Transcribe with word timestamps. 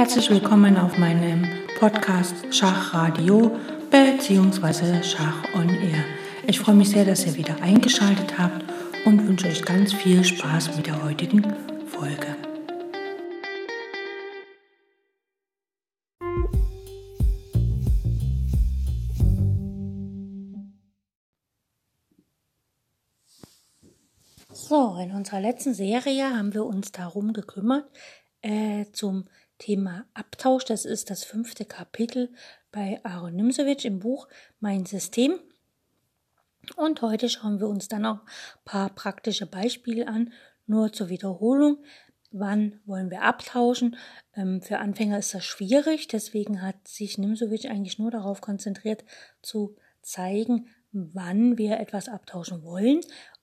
Herzlich 0.00 0.30
willkommen 0.30 0.78
auf 0.78 0.96
meinem 0.96 1.46
Podcast 1.78 2.34
Schachradio 2.54 3.54
bzw. 3.90 5.02
Schach 5.02 5.44
on 5.54 5.68
Air. 5.68 6.02
Ich 6.46 6.58
freue 6.58 6.74
mich 6.74 6.88
sehr, 6.88 7.04
dass 7.04 7.26
ihr 7.26 7.36
wieder 7.36 7.60
eingeschaltet 7.60 8.38
habt 8.38 8.64
und 9.04 9.28
wünsche 9.28 9.48
euch 9.48 9.62
ganz 9.62 9.92
viel 9.92 10.24
Spaß 10.24 10.74
mit 10.74 10.86
der 10.86 11.04
heutigen 11.04 11.42
Folge. 11.86 12.34
So, 24.50 24.96
in 24.96 25.12
unserer 25.12 25.42
letzten 25.42 25.74
Serie 25.74 26.34
haben 26.34 26.54
wir 26.54 26.64
uns 26.64 26.90
darum 26.90 27.34
gekümmert, 27.34 27.84
äh, 28.40 28.86
zum 28.92 29.26
Thema 29.60 30.06
Abtausch. 30.14 30.64
Das 30.64 30.84
ist 30.84 31.10
das 31.10 31.22
fünfte 31.22 31.64
Kapitel 31.64 32.32
bei 32.72 32.98
Aaron 33.04 33.36
Nimsewitsch 33.36 33.84
im 33.84 34.00
Buch 34.00 34.26
Mein 34.58 34.86
System. 34.86 35.38
Und 36.76 37.02
heute 37.02 37.28
schauen 37.28 37.60
wir 37.60 37.68
uns 37.68 37.86
dann 37.86 38.06
auch 38.06 38.20
ein 38.20 38.64
paar 38.64 38.90
praktische 38.90 39.46
Beispiele 39.46 40.08
an, 40.08 40.32
nur 40.66 40.92
zur 40.92 41.10
Wiederholung. 41.10 41.78
Wann 42.32 42.80
wollen 42.86 43.10
wir 43.10 43.22
abtauschen? 43.22 43.96
Ähm, 44.34 44.62
für 44.62 44.78
Anfänger 44.78 45.18
ist 45.18 45.34
das 45.34 45.44
schwierig, 45.44 46.08
deswegen 46.08 46.62
hat 46.62 46.88
sich 46.88 47.18
Nimsewitsch 47.18 47.66
eigentlich 47.66 47.98
nur 47.98 48.10
darauf 48.10 48.40
konzentriert, 48.40 49.04
zu 49.42 49.76
zeigen, 50.00 50.68
wann 50.92 51.58
wir 51.58 51.80
etwas 51.80 52.08
abtauschen 52.08 52.62
wollen 52.62 53.00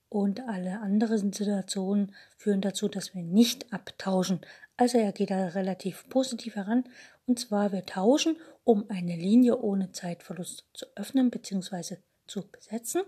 und 0.08 0.40
alle 0.40 0.80
anderen 0.80 1.32
Situationen 1.32 2.14
führen 2.38 2.60
dazu, 2.60 2.88
dass 2.88 3.14
wir 3.14 3.22
nicht 3.22 3.72
abtauschen. 3.72 4.40
Also 4.78 4.96
er 4.96 5.12
geht 5.12 5.30
da 5.30 5.48
relativ 5.48 6.08
positiv 6.08 6.54
heran. 6.54 6.84
Und 7.26 7.38
zwar 7.38 7.72
wir 7.72 7.84
tauschen, 7.84 8.36
um 8.64 8.88
eine 8.88 9.16
Linie 9.16 9.58
ohne 9.58 9.92
Zeitverlust 9.92 10.64
zu 10.72 10.86
öffnen 10.94 11.30
bzw. 11.30 11.96
zu 12.26 12.48
besetzen. 12.48 13.02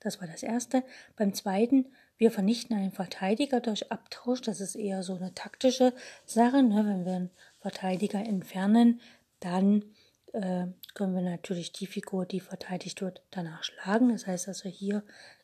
Das 0.00 0.20
war 0.20 0.28
das 0.28 0.42
erste. 0.42 0.84
Beim 1.16 1.34
zweiten, 1.34 1.86
wir 2.16 2.30
vernichten 2.30 2.76
einen 2.76 2.92
Verteidiger 2.92 3.60
durch 3.60 3.90
Abtausch. 3.90 4.40
Das 4.40 4.60
ist 4.60 4.76
eher 4.76 5.02
so 5.02 5.16
eine 5.16 5.34
taktische 5.34 5.92
Sache. 6.24 6.62
Ne? 6.62 6.86
Wenn 6.86 7.04
wir 7.04 7.16
einen 7.16 7.30
Verteidiger 7.60 8.20
entfernen, 8.20 9.00
dann 9.40 9.84
äh, 10.32 10.66
können 10.94 11.14
wir 11.14 11.22
natürlich 11.22 11.72
die 11.72 11.86
Figur, 11.86 12.24
die 12.24 12.40
verteidigt 12.40 13.02
wird, 13.02 13.22
danach 13.32 13.64
schlagen. 13.64 14.10
Das 14.10 14.28
heißt 14.28 14.46
also 14.46 14.68
hier 14.68 15.02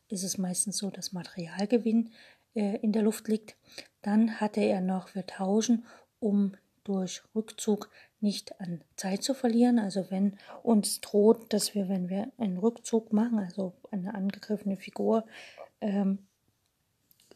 ist 0.09 0.23
es 0.23 0.39
meistens 0.39 0.77
so, 0.77 0.91
dass 0.91 1.13
Materialgewinn 1.13 2.13
äh, 2.55 2.77
in 2.77 2.93
der 2.93 3.03
Luft 3.03 3.27
liegt. 3.27 3.57
Dann 4.03 4.41
hatte 4.41 4.61
er 4.61 4.81
noch, 4.81 5.15
wir 5.15 5.27
tauschen, 5.27 5.87
um 6.21 6.55
durch 6.85 7.23
Rückzug 7.35 7.91
nicht 8.21 8.61
an 8.61 8.83
Zeit 8.97 9.23
zu 9.23 9.35
verlieren. 9.35 9.79
Also 9.79 10.11
wenn 10.11 10.37
uns 10.63 11.01
droht, 11.01 11.53
dass 11.53 11.75
wir, 11.75 11.89
wenn 11.89 12.09
wir 12.09 12.31
einen 12.39 12.59
Rückzug 12.59 13.13
machen, 13.13 13.39
also 13.39 13.75
eine 13.91 14.15
angegriffene 14.15 14.77
Figur 14.77 15.25
ähm, 15.81 16.27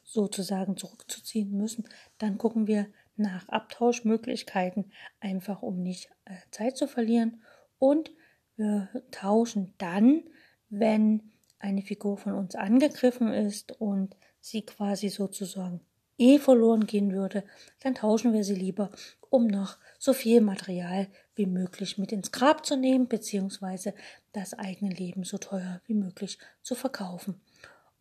sozusagen 0.03 0.77
zurückzuziehen 0.77 1.57
müssen, 1.57 1.89
dann 2.19 2.39
gucken 2.39 2.67
wir 2.67 2.87
nach 3.17 3.49
Abtauschmöglichkeiten, 3.49 4.93
einfach 5.21 5.63
um 5.63 5.83
nicht 5.83 6.11
äh, 6.27 6.35
Zeit 6.51 6.77
zu 6.77 6.87
verlieren. 6.87 7.43
Und 7.79 8.11
wir 8.57 8.89
tauschen 9.11 9.75
dann, 9.79 10.25
wenn 10.69 11.33
eine 11.59 11.83
Figur 11.83 12.19
von 12.19 12.35
uns 12.35 12.55
angegriffen 12.55 13.33
ist 13.33 13.81
und 13.81 14.17
sie 14.41 14.63
quasi 14.63 15.09
sozusagen 15.09 15.81
eh 16.19 16.39
verloren 16.39 16.87
gehen 16.87 17.13
würde, 17.13 17.45
dann 17.81 17.95
tauschen 17.95 18.33
wir 18.33 18.45
sie 18.45 18.55
lieber, 18.55 18.91
um 19.31 19.47
noch 19.47 19.77
so 19.99 20.13
viel 20.13 20.41
Material 20.41 21.09
wie 21.35 21.47
möglich 21.47 21.99
mit 21.99 22.13
ins 22.13 22.33
Grab 22.33 22.65
zu 22.65 22.77
nehmen, 22.77 23.09
beziehungsweise 23.09 23.95
das 24.33 24.55
eigene 24.55 24.93
Leben 24.93 25.25
so 25.25 25.39
teuer 25.39 25.81
wie 25.87 25.95
möglich 25.95 26.39
zu 26.63 26.75
verkaufen. 26.75 27.41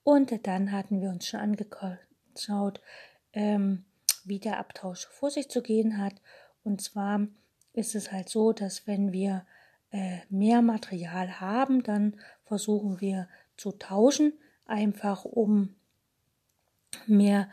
Und 0.04 0.48
dann 0.48 0.72
hatten 0.72 1.02
wir 1.02 1.10
uns 1.10 1.28
schon 1.28 1.40
angeschaut, 1.40 2.80
ähm, 3.34 3.86
wie 4.24 4.40
der 4.40 4.60
Abtausch 4.60 5.08
vor 5.08 5.32
sich 5.32 5.50
zu 5.50 5.62
gehen 5.62 5.98
hat. 5.98 6.14
Und 6.64 6.82
zwar 6.82 7.28
ist 7.74 7.96
es 7.96 8.12
halt 8.12 8.30
so, 8.30 8.54
dass 8.54 8.88
wenn 8.88 9.12
wir 9.12 9.46
äh, 9.92 10.20
mehr 10.30 10.62
Material 10.62 11.40
haben, 11.40 11.84
dann 11.84 12.18
versuchen 12.44 13.02
wir 13.02 13.28
zu 13.58 13.72
tauschen, 13.72 14.34
einfach 14.66 15.26
um 15.26 15.76
mehr, 17.08 17.50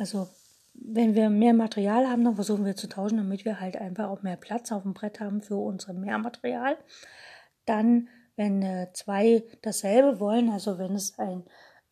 also 0.00 0.28
wenn 0.72 1.14
wir 1.14 1.28
mehr 1.28 1.52
Material 1.52 2.08
haben, 2.08 2.24
dann 2.24 2.36
versuchen 2.36 2.64
wir 2.64 2.74
zu 2.74 2.88
tauschen, 2.88 3.18
damit 3.18 3.44
wir 3.44 3.60
halt 3.60 3.76
einfach 3.76 4.08
auch 4.08 4.22
mehr 4.22 4.36
Platz 4.36 4.72
auf 4.72 4.82
dem 4.82 4.94
Brett 4.94 5.20
haben 5.20 5.42
für 5.42 5.56
unser 5.56 5.92
Mehrmaterial. 5.92 6.78
Dann, 7.66 8.08
wenn 8.34 8.62
äh, 8.62 8.88
zwei 8.94 9.44
dasselbe 9.60 10.18
wollen, 10.18 10.48
also 10.48 10.78
wenn 10.78 10.94
es 10.94 11.18
einen 11.18 11.44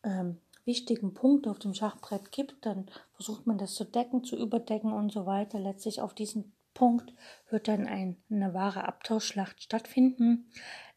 ähm, 0.03 0.39
wichtigen 0.65 1.13
Punkt 1.13 1.47
auf 1.47 1.59
dem 1.59 1.75
Schachbrett 1.75 2.31
gibt, 2.31 2.65
dann 2.65 2.89
versucht 3.13 3.45
man 3.45 3.59
das 3.59 3.75
zu 3.75 3.83
decken, 3.83 4.23
zu 4.23 4.35
überdecken 4.37 4.91
und 4.91 5.11
so 5.11 5.27
weiter. 5.27 5.59
Letztlich 5.59 6.01
auf 6.01 6.15
diesen 6.15 6.51
Punkt 6.73 7.13
wird 7.49 7.67
dann 7.67 7.85
ein, 7.85 8.17
eine 8.31 8.55
wahre 8.55 8.87
Abtauschschlacht 8.87 9.61
stattfinden. 9.61 10.49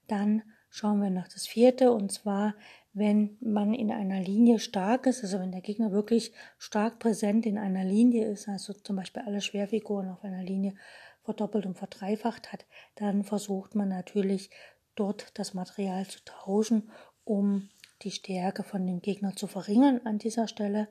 Dann 0.08 0.42
schauen 0.70 1.02
wir 1.02 1.10
noch 1.10 1.28
das 1.28 1.46
vierte 1.46 1.92
und 1.92 2.10
zwar 2.10 2.54
wenn 2.94 3.38
man 3.40 3.72
in 3.72 3.90
einer 3.90 4.20
Linie 4.20 4.58
stark 4.58 5.06
ist, 5.06 5.22
also 5.22 5.38
wenn 5.38 5.52
der 5.52 5.62
Gegner 5.62 5.92
wirklich 5.92 6.32
stark 6.58 6.98
präsent 6.98 7.46
in 7.46 7.58
einer 7.58 7.84
Linie 7.84 8.26
ist, 8.26 8.48
also 8.48 8.72
zum 8.74 8.96
Beispiel 8.96 9.22
alle 9.24 9.40
Schwerfiguren 9.40 10.10
auf 10.10 10.22
einer 10.24 10.42
Linie 10.42 10.74
verdoppelt 11.22 11.64
und 11.66 11.78
verdreifacht 11.78 12.52
hat, 12.52 12.66
dann 12.96 13.24
versucht 13.24 13.74
man 13.74 13.88
natürlich 13.88 14.50
dort 14.94 15.38
das 15.38 15.54
Material 15.54 16.06
zu 16.06 16.22
tauschen, 16.24 16.90
um 17.24 17.70
die 18.02 18.10
Stärke 18.10 18.62
von 18.62 18.86
dem 18.86 19.00
Gegner 19.00 19.34
zu 19.36 19.46
verringern 19.46 20.00
an 20.04 20.18
dieser 20.18 20.48
Stelle. 20.48 20.88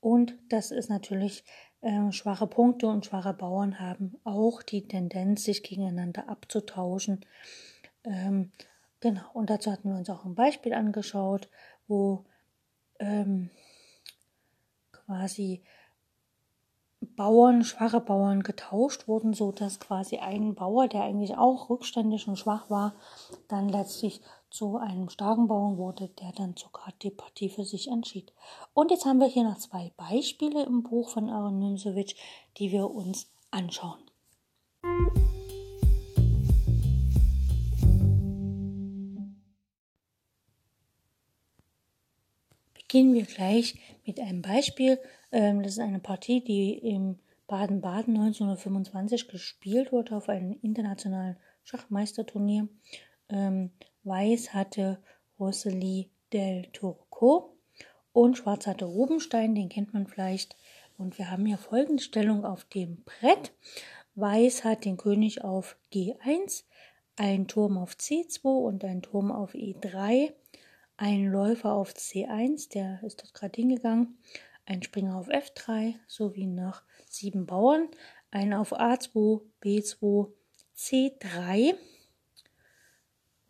Und 0.00 0.34
das 0.48 0.70
ist 0.70 0.90
natürlich 0.90 1.44
äh, 1.80 2.12
schwache 2.12 2.46
Punkte 2.46 2.88
und 2.88 3.06
schwache 3.06 3.32
Bauern 3.32 3.80
haben 3.80 4.16
auch 4.24 4.62
die 4.62 4.86
Tendenz, 4.86 5.44
sich 5.44 5.62
gegeneinander 5.62 6.28
abzutauschen. 6.28 7.24
Ähm, 8.04 8.52
Genau, 9.00 9.22
und 9.32 9.48
dazu 9.48 9.72
hatten 9.72 9.90
wir 9.90 9.96
uns 9.96 10.10
auch 10.10 10.24
ein 10.24 10.34
Beispiel 10.34 10.74
angeschaut, 10.74 11.48
wo 11.88 12.24
ähm, 12.98 13.50
quasi 14.92 15.62
Bauern, 17.16 17.64
schwache 17.64 18.00
Bauern 18.00 18.42
getauscht 18.42 19.08
wurden, 19.08 19.32
so 19.32 19.52
dass 19.52 19.80
quasi 19.80 20.18
ein 20.18 20.54
Bauer, 20.54 20.86
der 20.86 21.02
eigentlich 21.02 21.36
auch 21.36 21.70
rückständig 21.70 22.28
und 22.28 22.38
schwach 22.38 22.68
war, 22.68 22.94
dann 23.48 23.70
letztlich 23.70 24.20
zu 24.50 24.76
einem 24.76 25.08
starken 25.08 25.48
Bauern 25.48 25.78
wurde, 25.78 26.08
der 26.08 26.32
dann 26.32 26.56
sogar 26.56 26.92
die 27.02 27.10
Partie 27.10 27.48
für 27.48 27.64
sich 27.64 27.88
entschied. 27.88 28.34
Und 28.74 28.90
jetzt 28.90 29.06
haben 29.06 29.20
wir 29.20 29.28
hier 29.28 29.44
noch 29.44 29.58
zwei 29.58 29.92
Beispiele 29.96 30.64
im 30.64 30.82
Buch 30.82 31.08
von 31.08 31.30
Aaron 31.30 31.58
Nimsewitsch, 31.58 32.16
die 32.58 32.70
wir 32.70 32.90
uns 32.90 33.30
anschauen. 33.50 34.00
Beginnen 42.90 43.14
wir 43.14 43.24
gleich 43.24 43.78
mit 44.04 44.18
einem 44.18 44.42
Beispiel. 44.42 44.98
Ähm, 45.30 45.62
das 45.62 45.74
ist 45.74 45.78
eine 45.78 46.00
Partie, 46.00 46.42
die 46.42 46.72
im 46.72 47.20
Baden-Baden 47.46 48.16
1925 48.16 49.28
gespielt 49.28 49.92
wurde 49.92 50.16
auf 50.16 50.28
einem 50.28 50.58
internationalen 50.60 51.36
Schachmeisterturnier. 51.62 52.66
Ähm, 53.28 53.70
Weiß 54.02 54.54
hatte 54.54 54.98
Rosalie 55.38 56.08
del 56.32 56.66
Turco 56.72 57.56
und 58.12 58.38
Schwarz 58.38 58.66
hatte 58.66 58.86
Rubenstein, 58.86 59.54
den 59.54 59.68
kennt 59.68 59.94
man 59.94 60.08
vielleicht. 60.08 60.56
Und 60.98 61.16
wir 61.16 61.30
haben 61.30 61.46
hier 61.46 61.58
folgende 61.58 62.02
Stellung 62.02 62.44
auf 62.44 62.64
dem 62.64 63.04
Brett. 63.04 63.52
Weiß 64.16 64.64
hat 64.64 64.84
den 64.84 64.96
König 64.96 65.44
auf 65.44 65.76
G1, 65.92 66.64
ein 67.14 67.46
Turm 67.46 67.78
auf 67.78 67.92
C2 67.92 68.42
und 68.48 68.84
ein 68.84 69.00
Turm 69.00 69.30
auf 69.30 69.54
E3 69.54 70.32
ein 71.00 71.32
Läufer 71.32 71.72
auf 71.72 71.94
C1, 71.94 72.68
der 72.74 73.02
ist 73.02 73.22
dort 73.22 73.32
gerade 73.32 73.56
hingegangen, 73.56 74.18
ein 74.66 74.82
Springer 74.82 75.16
auf 75.16 75.28
F3 75.28 75.94
sowie 76.06 76.44
noch 76.44 76.82
sieben 77.08 77.46
Bauern, 77.46 77.88
ein 78.30 78.52
auf 78.52 78.74
A2, 78.74 79.40
B2, 79.62 80.30
C3, 80.76 81.74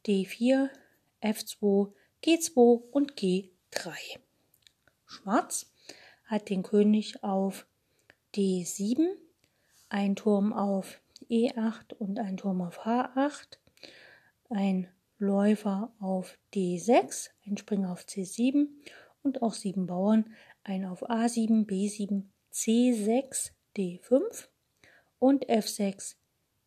D4, 0.06 0.68
F2, 1.20 1.92
G2 2.24 2.82
und 2.92 3.14
G3. 3.14 3.94
Schwarz 5.06 5.72
hat 6.26 6.50
den 6.50 6.62
König 6.62 7.24
auf 7.24 7.66
D7, 8.36 9.08
ein 9.88 10.14
Turm 10.14 10.52
auf 10.52 11.00
E8 11.28 11.94
und 11.94 12.20
ein 12.20 12.36
Turm 12.36 12.62
auf 12.62 12.86
H8, 12.86 13.58
ein 14.50 14.86
Läufer 15.20 15.92
auf 16.00 16.38
D6, 16.54 17.28
ein 17.46 17.56
Springer 17.56 17.92
auf 17.92 18.04
C7 18.04 18.68
und 19.22 19.42
auch 19.42 19.52
sieben 19.52 19.86
Bauern, 19.86 20.34
ein 20.64 20.84
auf 20.84 21.08
A7, 21.08 21.66
B7, 21.66 22.24
C6, 22.52 23.50
D5 23.76 24.48
und 25.18 25.46
F6, 25.46 26.16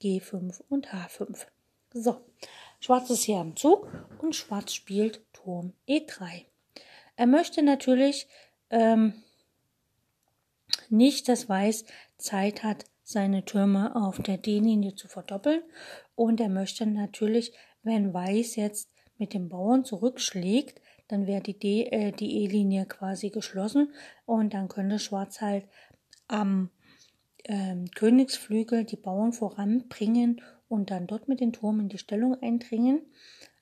G5 0.01 0.61
und 0.69 0.94
H5. 0.94 1.47
So, 1.94 2.21
Schwarz 2.79 3.09
ist 3.09 3.23
hier 3.23 3.38
am 3.38 3.55
Zug 3.55 3.88
und 4.19 4.35
Schwarz 4.35 4.73
spielt 4.73 5.21
Turm 5.33 5.73
E3. 5.88 6.45
Er 7.15 7.27
möchte 7.27 7.63
natürlich 7.63 8.27
ähm, 8.69 9.13
nicht, 10.89 11.27
dass 11.27 11.49
Weiß 11.49 11.85
Zeit 12.17 12.63
hat, 12.63 12.85
seine 13.03 13.45
Türme 13.45 13.95
auf 13.95 14.19
der 14.19 14.38
D-Linie 14.38 14.95
zu 14.95 15.07
verdoppeln. 15.07 15.61
Und 16.15 16.39
er 16.39 16.49
möchte 16.49 16.85
natürlich, 16.85 17.53
wenn 17.83 18.13
Weiß 18.13 18.56
jetzt 18.56 18.89
mit 19.18 19.33
dem 19.33 19.50
Bauern 19.50 19.85
zurückschlägt, 19.85 20.81
dann 21.07 21.27
wäre 21.27 21.41
die 21.41 21.85
äh, 21.88 22.12
die 22.12 22.44
E-Linie 22.44 22.85
quasi 22.85 23.30
geschlossen 23.30 23.94
und 24.25 24.53
dann 24.53 24.68
könnte 24.68 25.00
Schwarz 25.00 25.41
halt 25.41 25.68
am 26.27 26.69
ähm, 27.45 27.85
Königsflügel 27.91 28.85
die 28.85 28.95
Bauern 28.95 29.33
voranbringen 29.33 30.41
und 30.68 30.91
dann 30.91 31.07
dort 31.07 31.27
mit 31.27 31.39
den 31.39 31.53
Turm 31.53 31.80
in 31.80 31.89
die 31.89 31.97
Stellung 31.97 32.41
eindringen. 32.41 33.01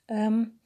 Ähm, 0.08 0.60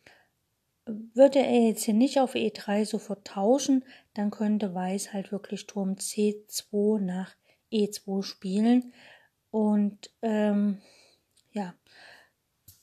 würde 0.86 1.40
er 1.40 1.68
jetzt 1.68 1.84
hier 1.84 1.96
nicht 1.96 2.20
auf 2.20 2.36
E3 2.36 2.86
sofort 2.86 3.26
tauschen, 3.26 3.84
dann 4.14 4.30
könnte 4.30 4.76
Weiß 4.76 5.14
halt 5.14 5.32
wirklich 5.32 5.66
Turm 5.66 5.94
C2 5.94 7.00
nach 7.00 7.36
E2 7.72 8.22
spielen. 8.22 8.94
Und 9.50 10.12
ähm, 10.22 10.82
ja, 11.52 11.74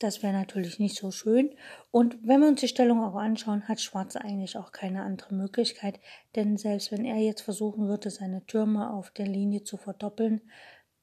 das 0.03 0.23
wäre 0.23 0.33
natürlich 0.33 0.79
nicht 0.79 0.97
so 0.97 1.11
schön. 1.11 1.55
Und 1.91 2.19
wenn 2.23 2.41
wir 2.41 2.49
uns 2.49 2.61
die 2.61 2.69
Stellung 2.69 3.03
auch 3.03 3.15
anschauen, 3.15 3.69
hat 3.69 3.81
Schwarz 3.81 4.17
eigentlich 4.17 4.57
auch 4.57 4.73
keine 4.73 5.03
andere 5.03 5.35
Möglichkeit. 5.35 6.01
Denn 6.35 6.57
selbst 6.57 6.91
wenn 6.91 7.05
er 7.05 7.19
jetzt 7.19 7.43
versuchen 7.43 7.87
würde, 7.89 8.11
seine 8.11 8.45
Türme 8.47 8.93
auf 8.93 9.11
der 9.11 9.27
Linie 9.27 9.65
zu 9.65 9.77
verdoppeln, 9.77 10.41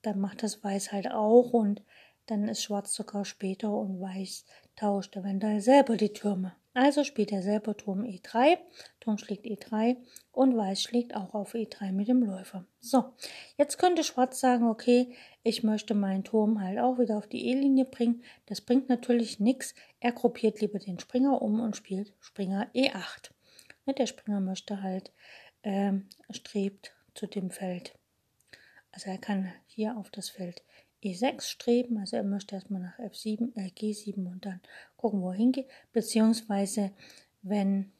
dann 0.01 0.19
macht 0.19 0.43
das 0.43 0.63
Weiß 0.63 0.91
halt 0.91 1.11
auch. 1.11 1.53
Und 1.53 1.81
dann 2.25 2.47
ist 2.47 2.63
Schwarz 2.63 2.93
sogar 2.93 3.25
später 3.25 3.71
und 3.71 4.01
Weiß 4.01 4.45
tauscht 4.75 5.15
eventuell 5.15 5.61
selber 5.61 5.97
die 5.97 6.13
Türme. 6.13 6.55
Also 6.73 7.03
spielt 7.03 7.31
er 7.31 7.41
selber 7.41 7.75
Turm 7.75 8.03
E3, 8.03 8.57
Turm 8.99 9.17
schlägt 9.17 9.45
E3 9.45 9.97
und 10.31 10.55
Weiß 10.55 10.81
schlägt 10.81 11.15
auch 11.15 11.33
auf 11.33 11.55
E3 11.55 11.91
mit 11.91 12.07
dem 12.07 12.23
Läufer. 12.23 12.65
So, 12.79 13.05
jetzt 13.57 13.77
könnte 13.79 14.03
Schwarz 14.03 14.39
sagen, 14.39 14.67
okay, 14.67 15.15
ich 15.43 15.63
möchte 15.63 15.95
meinen 15.95 16.23
Turm 16.23 16.61
halt 16.61 16.79
auch 16.79 16.99
wieder 16.99 17.17
auf 17.17 17.27
die 17.27 17.47
E-Linie 17.47 17.85
bringen. 17.85 18.23
Das 18.47 18.61
bringt 18.61 18.89
natürlich 18.89 19.39
nichts. 19.39 19.73
Er 19.99 20.11
gruppiert 20.11 20.59
lieber 20.61 20.79
den 20.79 20.99
Springer 20.99 21.41
um 21.41 21.59
und 21.61 21.75
spielt 21.75 22.13
Springer 22.19 22.67
E8. 22.73 23.31
Der 23.97 24.05
Springer 24.05 24.39
möchte 24.39 24.83
halt, 24.83 25.11
ähm, 25.63 26.07
strebt 26.29 26.93
zu 27.15 27.25
dem 27.25 27.49
Feld. 27.49 27.97
Also 28.91 29.09
er 29.09 29.17
kann 29.17 29.51
hier 29.67 29.97
auf 29.97 30.09
das 30.11 30.29
Feld 30.29 30.63
E6 31.03 31.41
streben, 31.41 31.97
also 31.97 32.17
er 32.17 32.23
möchte 32.23 32.55
erstmal 32.55 32.81
nach 32.81 32.99
F7, 32.99 33.55
äh, 33.55 33.69
G7 33.69 34.27
und 34.27 34.45
dann 34.45 34.59
gucken, 34.97 35.21
wo 35.21 35.29
er 35.29 35.37
hingeht, 35.37 35.67
beziehungsweise 35.93 36.91
wenn, 37.41 37.91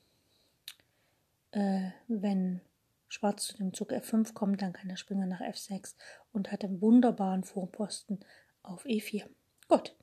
äh, 1.52 1.92
wenn 2.08 2.62
Schwarz 3.10 3.48
zu 3.48 3.58
dem 3.58 3.74
Zug 3.74 3.92
F5 3.92 4.34
kommt, 4.34 4.62
dann 4.62 4.72
kann 4.72 4.88
der 4.88 4.96
Springer 4.96 5.26
nach 5.26 5.42
F6 5.42 5.96
und 6.32 6.52
hat 6.52 6.64
einen 6.64 6.82
wunderbaren 6.82 7.44
Vorposten 7.44 8.20
auf 8.64 8.86
E4. 8.86 9.26
Gut. 9.68 9.96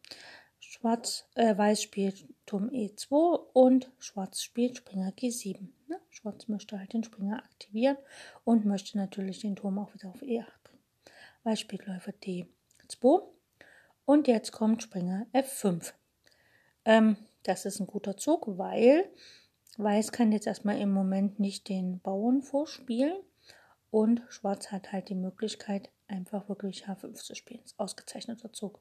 Schwarz, 0.59 1.29
äh, 1.37 1.57
Weiß 1.57 1.81
spielt 1.81 2.27
Turm 2.45 2.69
E2 2.69 3.39
und 3.53 3.91
Schwarz 3.99 4.43
spielt 4.43 4.77
Springer 4.77 5.11
G7. 5.11 5.69
Ne? 5.87 6.01
Schwarz 6.11 6.49
möchte 6.49 6.79
halt 6.79 6.93
den 6.93 7.05
Springer 7.05 7.39
aktivieren 7.39 7.97
und 8.45 8.65
möchte 8.65 8.99
natürlich 8.99 9.39
den 9.41 9.57
Turm 9.57 9.79
auch 9.79 9.95
wieder 9.95 10.09
auf 10.09 10.23
E8 10.23 10.47
bringen. 10.65 10.83
Weiß 11.45 11.61
spielt 11.61 11.87
Läufer 11.87 12.13
D 12.13 12.49
2. 12.89 13.23
Und 14.05 14.29
jetzt 14.29 14.53
kommt 14.53 14.83
Springer 14.83 15.27
F5. 15.33 15.93
Ähm, 16.85 17.17
das 17.45 17.65
ist 17.65 17.81
ein 17.81 17.87
guter 17.87 18.17
Zug, 18.17 18.59
weil 18.59 19.09
Weiß 19.77 20.13
kann 20.13 20.33
jetzt 20.33 20.47
erstmal 20.47 20.81
im 20.81 20.91
Moment 20.91 21.39
nicht 21.39 21.69
den 21.69 22.01
Bauern 22.01 22.43
vorspielen. 22.43 23.17
Und 23.91 24.23
Schwarz 24.29 24.73
hat 24.73 24.93
halt 24.93 25.09
die 25.09 25.15
Möglichkeit, 25.15 25.91
einfach 26.09 26.49
wirklich 26.49 26.87
H5 26.87 27.15
zu 27.15 27.35
spielen. 27.35 27.61
Das 27.63 27.73
ist 27.73 27.81
ausgezeichneter 27.81 28.53
Zug. 28.53 28.81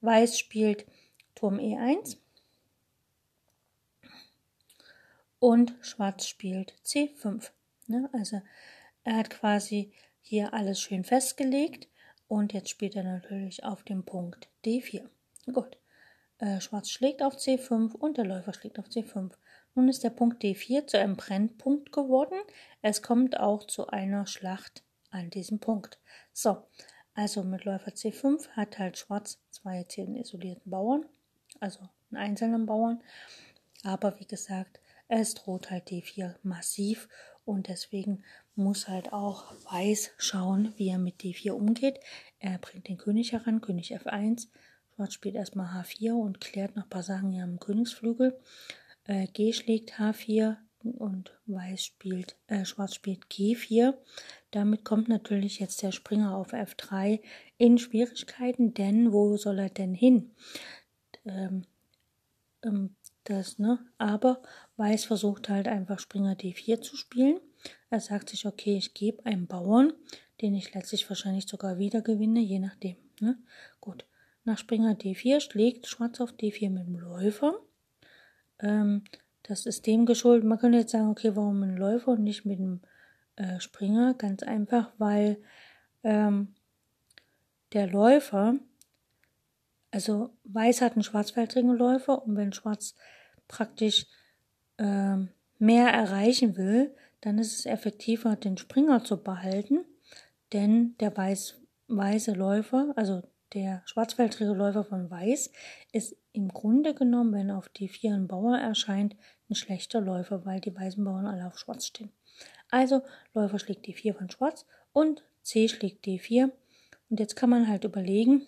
Weiß 0.00 0.38
spielt 0.38 0.86
Turm 1.34 1.58
E1. 1.58 2.18
Und 5.38 5.74
Schwarz 5.80 6.26
spielt 6.26 6.74
C5. 6.84 7.50
Ne? 7.86 8.08
Also 8.12 8.42
er 9.04 9.16
hat 9.16 9.30
quasi 9.30 9.92
hier 10.20 10.54
alles 10.54 10.80
schön 10.80 11.04
festgelegt. 11.04 11.88
Und 12.28 12.52
jetzt 12.52 12.70
spielt 12.70 12.96
er 12.96 13.04
natürlich 13.04 13.64
auf 13.64 13.84
dem 13.84 14.04
Punkt 14.04 14.48
D4. 14.64 15.08
Gut. 15.52 15.78
Äh, 16.38 16.60
Schwarz 16.60 16.90
schlägt 16.90 17.22
auf 17.22 17.36
C5 17.36 17.94
und 17.94 18.16
der 18.16 18.26
Läufer 18.26 18.52
schlägt 18.52 18.78
auf 18.78 18.88
C5. 18.88 19.32
Nun 19.76 19.90
ist 19.90 20.04
der 20.04 20.10
Punkt 20.10 20.42
D4 20.42 20.86
zu 20.86 20.98
einem 20.98 21.16
Brennpunkt 21.16 21.92
geworden. 21.92 22.38
Es 22.80 23.02
kommt 23.02 23.38
auch 23.38 23.66
zu 23.66 23.88
einer 23.88 24.26
Schlacht 24.26 24.82
an 25.10 25.28
diesem 25.28 25.60
Punkt. 25.60 26.00
So, 26.32 26.66
also 27.12 27.44
mit 27.44 27.66
Läufer 27.66 27.90
C5 27.90 28.48
hat 28.52 28.78
halt 28.78 28.96
Schwarz 28.96 29.38
zwei 29.50 29.84
einen 29.98 30.16
isolierten 30.16 30.70
Bauern, 30.70 31.04
also 31.60 31.80
einen 32.10 32.22
einzelnen 32.22 32.64
Bauern. 32.64 33.02
Aber 33.84 34.18
wie 34.18 34.26
gesagt, 34.26 34.80
es 35.08 35.34
droht 35.34 35.70
halt 35.70 35.90
D4 35.90 36.36
massiv 36.42 37.06
und 37.44 37.68
deswegen 37.68 38.24
muss 38.54 38.88
halt 38.88 39.12
auch 39.12 39.52
Weiß 39.70 40.12
schauen, 40.16 40.72
wie 40.76 40.88
er 40.88 40.98
mit 40.98 41.20
D4 41.20 41.50
umgeht. 41.50 42.00
Er 42.38 42.56
bringt 42.56 42.88
den 42.88 42.96
König 42.96 43.32
heran, 43.32 43.60
König 43.60 43.94
F1. 43.94 44.48
Schwarz 44.94 45.12
spielt 45.12 45.34
erstmal 45.34 45.82
H4 45.82 46.12
und 46.12 46.40
klärt 46.40 46.76
noch 46.76 46.84
ein 46.84 46.88
paar 46.88 47.02
Sachen 47.02 47.28
hier 47.28 47.44
am 47.44 47.60
Königsflügel. 47.60 48.40
Äh, 49.06 49.26
G 49.28 49.52
schlägt 49.52 49.94
H4 49.94 50.56
und 50.82 51.32
Weiß 51.46 51.84
spielt, 51.84 52.36
äh, 52.46 52.64
Schwarz 52.64 52.94
spielt 52.94 53.26
G4. 53.26 53.94
Damit 54.50 54.84
kommt 54.84 55.08
natürlich 55.08 55.58
jetzt 55.58 55.82
der 55.82 55.92
Springer 55.92 56.36
auf 56.36 56.52
F3 56.52 57.20
in 57.58 57.78
Schwierigkeiten, 57.78 58.74
denn 58.74 59.12
wo 59.12 59.36
soll 59.36 59.58
er 59.58 59.70
denn 59.70 59.94
hin? 59.94 60.32
Ähm, 61.24 61.64
ähm, 62.62 62.94
das, 63.24 63.58
ne? 63.58 63.78
Aber 63.98 64.42
Weiß 64.76 65.04
versucht 65.04 65.48
halt 65.48 65.66
einfach 65.68 65.98
Springer 65.98 66.34
D4 66.34 66.80
zu 66.80 66.96
spielen. 66.96 67.40
Er 67.90 68.00
sagt 68.00 68.30
sich, 68.30 68.46
okay, 68.46 68.76
ich 68.76 68.94
gebe 68.94 69.24
einen 69.26 69.46
Bauern, 69.46 69.92
den 70.40 70.54
ich 70.54 70.74
letztlich 70.74 71.08
wahrscheinlich 71.08 71.46
sogar 71.46 71.78
wieder 71.78 72.02
gewinne, 72.02 72.40
je 72.40 72.58
nachdem. 72.58 72.96
Ne? 73.20 73.38
Gut. 73.80 74.04
Nach 74.44 74.58
Springer 74.58 74.92
D4 74.92 75.40
schlägt 75.40 75.88
Schwarz 75.88 76.20
auf 76.20 76.32
D4 76.32 76.70
mit 76.70 76.86
dem 76.86 76.96
Läufer. 76.96 77.58
Ähm, 78.60 79.04
das 79.42 79.66
ist 79.66 79.86
dem 79.86 80.06
geschuldet. 80.06 80.46
Man 80.46 80.58
könnte 80.58 80.78
jetzt 80.78 80.92
sagen, 80.92 81.08
okay, 81.08 81.36
warum 81.36 81.60
dem 81.60 81.76
Läufer 81.76 82.12
und 82.12 82.22
nicht 82.22 82.44
mit 82.44 82.58
dem 82.58 82.80
äh, 83.36 83.60
Springer? 83.60 84.14
Ganz 84.14 84.42
einfach, 84.42 84.92
weil 84.98 85.38
ähm, 86.02 86.54
der 87.72 87.86
Läufer, 87.86 88.54
also 89.90 90.30
Weiß 90.44 90.80
hat 90.80 90.92
einen 90.92 91.02
schwarzfeldrigen 91.02 91.74
Läufer 91.76 92.24
und 92.24 92.36
wenn 92.36 92.52
Schwarz 92.52 92.94
praktisch 93.48 94.06
ähm, 94.78 95.28
mehr 95.58 95.88
erreichen 95.88 96.56
will, 96.56 96.94
dann 97.20 97.38
ist 97.38 97.58
es 97.58 97.66
effektiver, 97.66 98.36
den 98.36 98.56
Springer 98.56 99.04
zu 99.04 99.22
behalten, 99.22 99.84
denn 100.52 100.96
der 100.98 101.16
weiß, 101.16 101.60
weiße 101.88 102.32
Läufer, 102.32 102.92
also 102.96 103.22
der 103.54 103.82
schwarzfeldrige 103.86 104.52
Läufer 104.52 104.84
von 104.84 105.10
Weiß, 105.10 105.50
ist 105.92 106.16
im 106.32 106.48
Grunde 106.48 106.94
genommen, 106.94 107.32
wenn 107.32 107.50
auf 107.50 107.68
die 107.68 107.88
4 107.88 108.14
ein 108.14 108.28
Bauer 108.28 108.58
erscheint, 108.58 109.16
ein 109.48 109.54
schlechter 109.54 110.00
Läufer, 110.00 110.44
weil 110.44 110.60
die 110.60 110.74
weißen 110.74 111.04
Bauern 111.04 111.26
alle 111.26 111.46
auf 111.46 111.58
Schwarz 111.58 111.86
stehen. 111.86 112.10
Also 112.70 113.02
Läufer 113.34 113.58
schlägt 113.58 113.86
D4 113.86 114.14
von 114.14 114.30
Schwarz 114.30 114.66
und 114.92 115.24
C 115.42 115.68
schlägt 115.68 116.04
D4. 116.04 116.50
Und 117.08 117.20
jetzt 117.20 117.36
kann 117.36 117.50
man 117.50 117.68
halt 117.68 117.84
überlegen, 117.84 118.46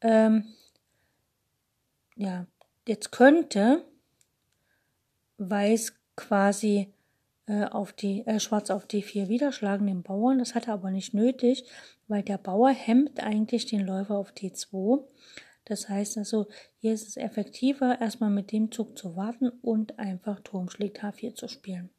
ähm, 0.00 0.44
ja, 2.16 2.46
jetzt 2.86 3.12
könnte 3.12 3.84
Weiß 5.40 5.94
quasi 6.16 6.92
auf 7.70 7.92
die, 7.92 8.26
äh, 8.26 8.40
Schwarz 8.40 8.70
auf 8.70 8.86
D4 8.86 9.28
wieder 9.28 9.52
schlagen, 9.52 9.86
den 9.86 10.02
Bauern. 10.02 10.38
Das 10.38 10.54
hat 10.54 10.68
er 10.68 10.74
aber 10.74 10.90
nicht 10.90 11.14
nötig, 11.14 11.64
weil 12.06 12.22
der 12.22 12.38
Bauer 12.38 12.70
hemmt 12.70 13.22
eigentlich 13.22 13.66
den 13.66 13.86
Läufer 13.86 14.16
auf 14.16 14.32
D2. 14.32 15.04
Das 15.64 15.88
heißt 15.88 16.18
also, 16.18 16.46
hier 16.78 16.94
ist 16.94 17.06
es 17.06 17.16
effektiver, 17.16 18.00
erstmal 18.00 18.30
mit 18.30 18.52
dem 18.52 18.72
Zug 18.72 18.96
zu 18.96 19.16
warten 19.16 19.48
und 19.48 19.98
einfach 19.98 20.40
Turm 20.40 20.70
schlägt 20.70 21.02
H4 21.02 21.34
zu 21.34 21.48
spielen. 21.48 21.90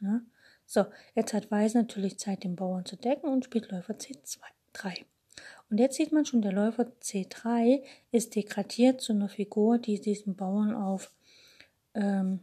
Ja? 0.00 0.20
So, 0.64 0.84
jetzt 1.14 1.32
hat 1.32 1.50
Weiß 1.50 1.74
natürlich 1.74 2.18
Zeit, 2.18 2.44
den 2.44 2.56
Bauern 2.56 2.84
zu 2.84 2.96
decken 2.96 3.28
und 3.28 3.44
spielt 3.44 3.70
Läufer 3.70 3.94
C2, 3.94 4.38
3. 4.72 4.94
Und 5.70 5.78
jetzt 5.78 5.96
sieht 5.96 6.12
man 6.12 6.24
schon, 6.24 6.42
der 6.42 6.52
Läufer 6.52 6.86
C3 7.02 7.82
ist 8.12 8.34
degradiert 8.34 9.00
zu 9.00 9.12
einer 9.12 9.28
Figur, 9.28 9.78
die 9.78 10.00
diesen 10.00 10.36
Bauern 10.36 10.74
auf 10.74 11.12
ähm, 11.94 12.40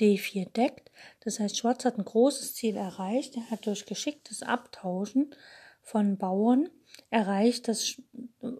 D4 0.00 0.52
deckt. 0.52 0.90
Das 1.20 1.40
heißt, 1.40 1.56
Schwarz 1.56 1.84
hat 1.84 1.98
ein 1.98 2.04
großes 2.04 2.54
Ziel 2.54 2.76
erreicht. 2.76 3.36
Er 3.36 3.50
hat 3.50 3.66
durch 3.66 3.86
geschicktes 3.86 4.42
Abtauschen 4.42 5.34
von 5.82 6.18
Bauern 6.18 6.68
erreicht, 7.10 7.68
dass 7.68 8.02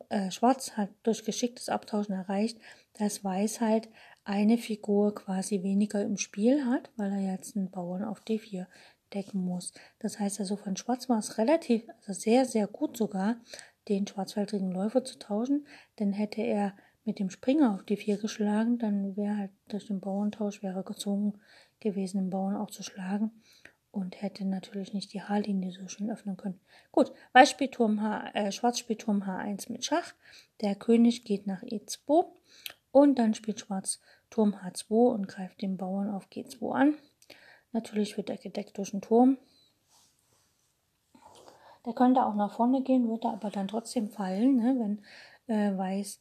äh, 0.09 0.31
Schwarz 0.31 0.73
hat 0.73 0.91
durch 1.03 1.25
geschicktes 1.25 1.69
Abtauschen 1.69 2.15
erreicht, 2.15 2.59
dass 2.95 3.25
Weiß 3.25 3.61
halt 3.61 3.89
eine 4.25 4.59
Figur 4.59 5.15
quasi 5.15 5.63
weniger 5.63 6.03
im 6.03 6.17
Spiel 6.17 6.65
hat, 6.67 6.91
weil 6.97 7.13
er 7.13 7.33
jetzt 7.33 7.57
einen 7.57 7.71
Bauern 7.71 8.05
auf 8.05 8.21
D4 8.21 8.67
decken 9.15 9.41
muss. 9.41 9.73
Das 9.99 10.19
heißt 10.19 10.41
also, 10.41 10.57
von 10.57 10.77
Schwarz 10.77 11.09
war 11.09 11.19
es 11.19 11.39
relativ, 11.39 11.89
also 11.99 12.13
sehr, 12.13 12.45
sehr 12.45 12.67
gut 12.67 12.97
sogar, 12.97 13.37
den 13.89 14.07
schwarzwäldigen 14.07 14.73
Läufer 14.73 15.05
zu 15.05 15.19
tauschen, 15.19 15.67
denn 15.99 16.13
hätte 16.13 16.43
er 16.43 16.77
mit 17.07 17.19
dem 17.19 17.31
Springer 17.31 17.75
auf 17.75 17.85
die 17.85 17.97
4 17.97 18.19
geschlagen, 18.19 18.79
dann 18.79 19.17
wäre 19.17 19.37
halt 19.37 19.51
durch 19.69 19.87
den 19.87 20.01
Bauerntausch 20.01 20.63
wäre 20.63 20.83
gezwungen 20.83 21.41
gewesen, 21.81 22.19
den 22.19 22.31
Bauern 22.31 22.57
auch 22.57 22.71
zu 22.71 22.83
schlagen 22.83 23.31
und 23.93 24.21
hätte 24.21 24.45
natürlich 24.45 24.93
nicht 24.93 25.13
die 25.15 25.23
H-Linie 25.23 25.73
so 25.73 25.89
schön 25.89 26.11
öffnen 26.11 26.37
können. 26.37 26.61
Gut, 26.93 27.13
Weiß 27.33 27.49
spielt 27.49 27.73
Turm 27.73 28.03
H, 28.03 28.31
äh, 28.35 28.53
Schwarz 28.53 28.79
spielt 28.79 29.01
Turm 29.01 29.23
H1 29.23 29.73
mit 29.73 29.85
Schach. 29.85 30.15
Der 30.61 30.75
König 30.75 31.25
geht 31.25 31.47
nach 31.47 31.63
E2 31.63 32.27
und 32.91 33.19
dann 33.19 33.35
spielt 33.35 33.61
Schwarz 33.61 34.01
Turm 34.29 34.55
H2 34.55 35.13
und 35.13 35.29
greift 35.29 35.63
den 35.63 35.77
Bauern 35.77 36.11
auf 36.11 36.29
G2 36.29 36.73
an. 36.73 36.95
Natürlich 37.73 38.17
wird 38.17 38.31
er 38.31 38.37
gedeckt 38.37 38.77
durch 38.79 38.91
den 38.91 39.01
Turm. 39.01 39.39
Der 41.87 41.95
könnte 41.95 42.27
auch 42.27 42.35
nach 42.35 42.53
vorne 42.53 42.83
gehen, 42.83 43.09
würde 43.09 43.29
aber 43.29 43.51
dann 43.51 43.69
trotzdem 43.69 44.09
fallen, 44.09 44.57
ne? 44.57 44.77
wenn 45.47 45.55
äh, 45.55 45.79
Weiß 45.79 46.21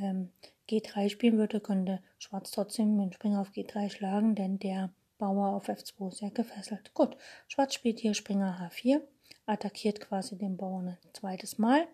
ähm, 0.00 0.30
G3 0.68 1.08
spielen 1.08 1.38
würde, 1.38 1.60
könnte 1.60 2.00
Schwarz 2.18 2.50
trotzdem 2.50 2.98
den 2.98 3.12
Springer 3.12 3.40
auf 3.40 3.50
G3 3.50 3.90
schlagen, 3.90 4.34
denn 4.34 4.58
der 4.58 4.90
Bauer 5.18 5.54
auf 5.54 5.68
F2 5.68 6.08
ist 6.08 6.20
ja 6.20 6.30
gefesselt. 6.30 6.94
Gut, 6.94 7.16
Schwarz 7.48 7.74
spielt 7.74 8.00
hier 8.00 8.14
Springer 8.14 8.58
H4, 8.60 9.00
attackiert 9.46 10.00
quasi 10.00 10.36
den 10.38 10.56
Bauern 10.56 10.88
ein 10.88 10.98
zweites 11.12 11.58
Mal. 11.58 11.86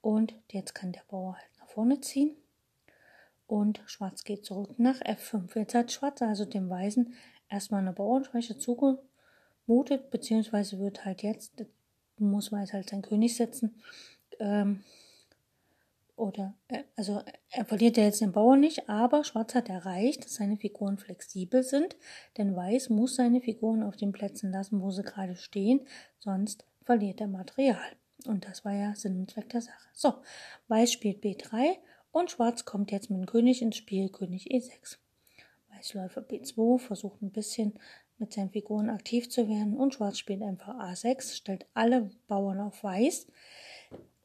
Und 0.00 0.34
jetzt 0.50 0.74
kann 0.74 0.92
der 0.92 1.02
Bauer 1.08 1.34
halt 1.36 1.50
nach 1.60 1.68
vorne 1.68 2.00
ziehen. 2.00 2.36
Und 3.46 3.80
Schwarz 3.86 4.24
geht 4.24 4.44
zurück 4.44 4.78
nach 4.78 5.00
F5. 5.00 5.58
Jetzt 5.58 5.74
hat 5.74 5.92
Schwarz 5.92 6.20
also 6.20 6.44
dem 6.44 6.68
Weißen 6.68 7.14
erstmal 7.48 7.80
eine 7.80 7.92
Bauernschwäche 7.92 8.58
zugemutet, 8.58 10.10
beziehungsweise 10.10 10.78
wird 10.78 11.04
halt 11.04 11.22
jetzt, 11.22 11.64
muss 12.18 12.52
Weiß 12.52 12.72
halt 12.72 12.90
sein 12.90 13.02
König 13.02 13.36
setzen, 13.36 13.82
ähm, 14.38 14.84
oder 16.18 16.54
äh, 16.68 16.84
also 16.96 17.22
er 17.50 17.64
verliert 17.64 17.96
ja 17.96 18.04
jetzt 18.04 18.20
den 18.20 18.32
Bauern 18.32 18.60
nicht, 18.60 18.88
aber 18.88 19.24
Schwarz 19.24 19.54
hat 19.54 19.68
erreicht, 19.68 20.24
dass 20.24 20.34
seine 20.34 20.56
Figuren 20.56 20.98
flexibel 20.98 21.62
sind, 21.62 21.96
denn 22.36 22.54
Weiß 22.54 22.90
muss 22.90 23.16
seine 23.16 23.40
Figuren 23.40 23.82
auf 23.82 23.96
den 23.96 24.12
Plätzen 24.12 24.50
lassen, 24.50 24.80
wo 24.80 24.90
sie 24.90 25.02
gerade 25.02 25.36
stehen, 25.36 25.80
sonst 26.18 26.64
verliert 26.84 27.20
er 27.20 27.28
Material. 27.28 27.78
Und 28.26 28.46
das 28.46 28.64
war 28.64 28.72
ja 28.72 28.94
Sinn 28.94 29.18
und 29.20 29.30
Zweck 29.30 29.48
der 29.50 29.60
Sache. 29.60 29.88
So, 29.92 30.14
Weiß 30.66 30.92
spielt 30.92 31.22
B3 31.22 31.76
und 32.10 32.30
Schwarz 32.30 32.64
kommt 32.64 32.90
jetzt 32.90 33.10
mit 33.10 33.20
dem 33.20 33.26
König 33.26 33.62
ins 33.62 33.76
Spiel, 33.76 34.08
König 34.08 34.50
E6. 34.50 34.98
Weißläufer 35.74 36.22
B2 36.22 36.78
versucht 36.78 37.22
ein 37.22 37.30
bisschen 37.30 37.74
mit 38.18 38.32
seinen 38.32 38.50
Figuren 38.50 38.90
aktiv 38.90 39.30
zu 39.30 39.48
werden 39.48 39.76
und 39.76 39.94
Schwarz 39.94 40.18
spielt 40.18 40.42
einfach 40.42 40.74
A6, 40.74 41.34
stellt 41.34 41.66
alle 41.74 42.10
Bauern 42.26 42.60
auf 42.60 42.82
Weiß, 42.82 43.28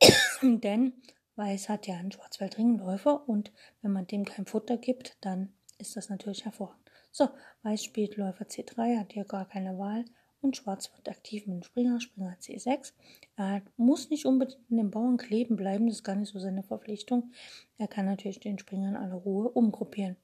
denn 0.41 0.93
Weiß 1.35 1.69
hat 1.69 1.87
ja 1.87 1.95
einen 1.95 2.11
Schwarzwaldringläufer 2.11 3.27
und 3.27 3.51
wenn 3.81 3.91
man 3.91 4.07
dem 4.07 4.25
kein 4.25 4.45
Futter 4.45 4.77
gibt, 4.77 5.17
dann 5.21 5.53
ist 5.77 5.95
das 5.95 6.09
natürlich 6.09 6.45
hervorragend. 6.45 6.89
So, 7.11 7.29
Weiß 7.63 7.83
spielt 7.83 8.17
Läufer 8.17 8.45
C3, 8.45 8.99
hat 8.99 9.13
hier 9.13 9.25
gar 9.25 9.47
keine 9.47 9.77
Wahl 9.77 10.05
und 10.41 10.57
Schwarz 10.57 10.91
wird 10.95 11.09
aktiv 11.09 11.47
mit 11.47 11.55
dem 11.55 11.63
Springer, 11.63 12.01
Springer 12.01 12.37
C6. 12.39 12.93
Er 13.35 13.61
muss 13.77 14.09
nicht 14.09 14.25
unbedingt 14.25 14.59
in 14.69 14.77
den 14.77 14.91
Bauern 14.91 15.17
kleben 15.17 15.55
bleiben, 15.55 15.87
das 15.87 15.97
ist 15.97 16.03
gar 16.03 16.15
nicht 16.15 16.31
so 16.31 16.39
seine 16.39 16.63
Verpflichtung. 16.63 17.31
Er 17.77 17.87
kann 17.87 18.05
natürlich 18.05 18.39
den 18.39 18.59
Springer 18.59 18.89
in 18.89 18.95
aller 18.95 19.15
Ruhe 19.15 19.49
umgruppieren. 19.49 20.17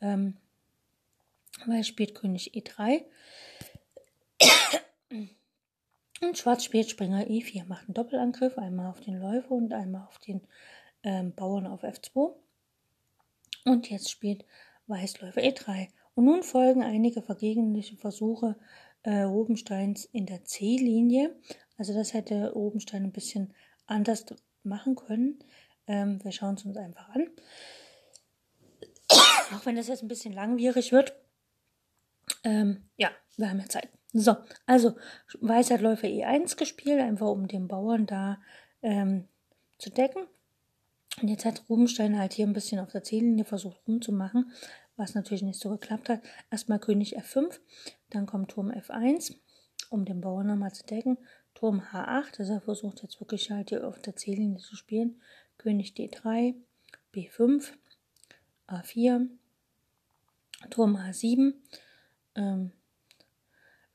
Ähm, 0.00 0.36
Weiß 1.66 1.86
spielt 1.86 2.14
König 2.14 2.52
E3. 2.54 3.04
Und 6.24 6.38
Schwarz 6.38 6.64
spielt 6.64 6.88
Springer 6.88 7.26
E4, 7.26 7.66
macht 7.66 7.86
einen 7.86 7.94
Doppelangriff, 7.94 8.56
einmal 8.58 8.90
auf 8.90 9.00
den 9.00 9.20
Läufer 9.20 9.52
und 9.52 9.72
einmal 9.72 10.06
auf 10.06 10.18
den 10.18 10.40
ähm, 11.02 11.34
Bauern 11.34 11.66
auf 11.66 11.84
F2. 11.84 12.34
Und 13.64 13.90
jetzt 13.90 14.10
spielt 14.10 14.44
Weiß 14.86 15.20
Läufer 15.20 15.40
E3. 15.40 15.88
Und 16.14 16.24
nun 16.24 16.42
folgen 16.42 16.82
einige 16.82 17.22
vergegenliche 17.22 17.96
Versuche 17.96 18.56
äh, 19.02 19.22
Rubensteins 19.22 20.06
in 20.06 20.26
der 20.26 20.44
C-Linie. 20.44 21.34
Also 21.76 21.94
das 21.94 22.14
hätte 22.14 22.52
Rubenstein 22.52 23.04
ein 23.04 23.12
bisschen 23.12 23.52
anders 23.86 24.26
machen 24.62 24.94
können. 24.94 25.38
Ähm, 25.86 26.22
wir 26.24 26.32
schauen 26.32 26.54
es 26.54 26.64
uns 26.64 26.76
einfach 26.76 27.08
an. 27.10 27.28
Auch 29.54 29.66
wenn 29.66 29.76
das 29.76 29.88
jetzt 29.88 30.02
ein 30.02 30.08
bisschen 30.08 30.32
langwierig 30.32 30.92
wird. 30.92 31.14
Ähm, 32.44 32.88
ja, 32.96 33.10
wir 33.36 33.50
haben 33.50 33.60
ja 33.60 33.68
Zeit. 33.68 33.88
So, 34.16 34.36
also 34.64 34.94
Weiß 35.40 35.72
hat 35.72 35.80
Läufer 35.80 36.06
E1 36.06 36.56
gespielt, 36.56 37.00
einfach 37.00 37.26
um 37.26 37.48
den 37.48 37.66
Bauern 37.66 38.06
da 38.06 38.40
ähm, 38.80 39.26
zu 39.78 39.90
decken. 39.90 40.28
Und 41.20 41.28
jetzt 41.28 41.44
hat 41.44 41.64
Rubenstein 41.68 42.16
halt 42.16 42.32
hier 42.32 42.46
ein 42.46 42.52
bisschen 42.52 42.78
auf 42.78 42.92
der 42.92 43.02
Ziellinie 43.02 43.44
versucht 43.44 43.82
rumzumachen, 43.88 44.52
was 44.96 45.16
natürlich 45.16 45.42
nicht 45.42 45.58
so 45.58 45.70
geklappt 45.70 46.08
hat. 46.08 46.20
Erstmal 46.48 46.78
König 46.78 47.18
F5, 47.18 47.58
dann 48.10 48.26
kommt 48.26 48.52
Turm 48.52 48.70
F1, 48.70 49.34
um 49.90 50.04
den 50.04 50.20
Bauern 50.20 50.46
nochmal 50.46 50.72
zu 50.72 50.84
decken. 50.84 51.18
Turm 51.54 51.80
H8, 51.80 52.38
also 52.38 52.52
er 52.52 52.60
versucht 52.60 53.02
jetzt 53.02 53.20
wirklich 53.20 53.50
halt 53.50 53.70
hier 53.70 53.86
auf 53.86 54.00
der 54.00 54.14
Ziellinie 54.14 54.58
zu 54.58 54.76
spielen. 54.76 55.20
König 55.58 55.94
D3, 55.96 56.54
B5, 57.12 57.72
A4, 58.68 59.26
Turm 60.70 60.96
H7, 60.96 61.54
ähm, 62.36 62.72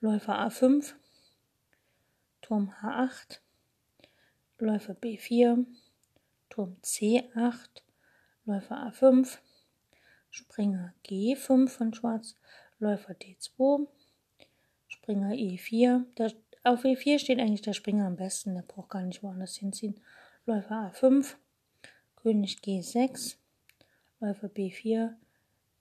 Läufer 0.02 0.40
A5, 0.48 0.94
Turm 2.42 2.74
H8, 2.82 3.40
Läufer 4.58 4.94
B4, 4.94 5.66
Turm 6.50 6.78
C8, 6.82 7.68
Läufer 8.46 8.78
A5, 8.88 9.40
Springer 10.30 10.94
G5 11.06 11.68
von 11.68 11.94
Schwarz, 11.94 12.38
Läufer 12.80 13.12
D2, 13.12 13.88
Springer 14.88 15.32
E4. 15.32 16.06
Der, 16.18 16.32
auf 16.64 16.86
E4 16.86 17.20
steht 17.20 17.40
eigentlich 17.40 17.64
der 17.64 17.74
Springer 17.74 18.08
am 18.08 18.16
besten, 18.16 18.56
der 18.56 18.62
braucht 18.62 18.92
gar 18.92 19.02
nicht 19.02 19.22
woanders 19.22 19.58
hinziehen. 19.58 20.00
Läufer 20.46 20.94
A5, 20.94 21.36
König 22.16 22.60
G6, 22.64 23.36
Läufer 24.22 24.48
B4. 24.48 25.16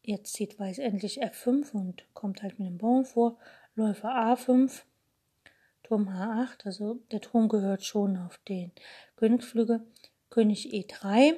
Jetzt 0.02 0.32
zieht 0.32 0.58
Weiß 0.58 0.78
endlich 0.78 1.22
F5 1.22 1.72
und 1.72 2.04
kommt 2.14 2.42
halt 2.42 2.58
mit 2.58 2.66
dem 2.66 2.78
Bauern 2.78 3.04
vor. 3.04 3.38
Läufer 3.78 4.10
A5, 4.10 4.82
Turm 5.84 6.08
H8, 6.08 6.64
also 6.66 6.94
der 7.12 7.20
Turm 7.20 7.48
gehört 7.48 7.84
schon 7.84 8.16
auf 8.16 8.38
den 8.48 8.72
Königsflügel, 9.14 9.86
König 10.30 10.72
E3, 10.72 11.36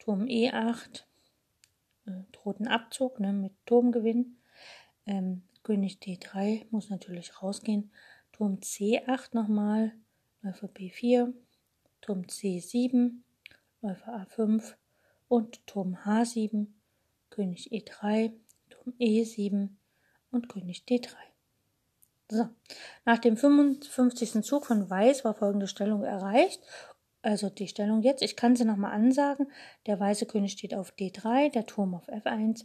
Turm 0.00 0.24
E8, 0.24 1.04
äh, 2.06 2.24
droht 2.32 2.58
ein 2.58 2.66
Abzug 2.66 3.20
ne, 3.20 3.32
mit 3.32 3.52
Turmgewinn, 3.64 4.38
ähm, 5.06 5.42
König 5.62 5.98
D3 6.02 6.66
muss 6.70 6.90
natürlich 6.90 7.40
rausgehen, 7.40 7.92
Turm 8.32 8.56
C8 8.56 9.28
nochmal, 9.32 9.92
Läufer 10.42 10.66
B4, 10.66 11.32
Turm 12.00 12.22
C7, 12.22 13.20
Läufer 13.82 14.26
A5 14.26 14.74
und 15.28 15.64
Turm 15.68 15.94
H7, 15.94 16.66
König 17.30 17.70
E3, 17.70 18.32
Turm 18.68 18.94
E7, 18.98 19.68
und 20.30 20.48
König 20.48 20.84
D3. 20.88 21.08
So, 22.30 22.48
nach 23.04 23.18
dem 23.18 23.36
55. 23.36 24.42
Zug 24.44 24.66
von 24.66 24.88
Weiß 24.88 25.24
war 25.24 25.34
folgende 25.34 25.66
Stellung 25.66 26.04
erreicht. 26.04 26.62
Also 27.22 27.50
die 27.50 27.68
Stellung 27.68 28.02
jetzt, 28.02 28.22
ich 28.22 28.36
kann 28.36 28.56
sie 28.56 28.64
nochmal 28.64 28.92
ansagen. 28.92 29.50
Der 29.86 29.98
weiße 29.98 30.26
König 30.26 30.52
steht 30.52 30.74
auf 30.74 30.94
D3, 30.94 31.50
der 31.50 31.66
Turm 31.66 31.94
auf 31.94 32.08
F1, 32.08 32.64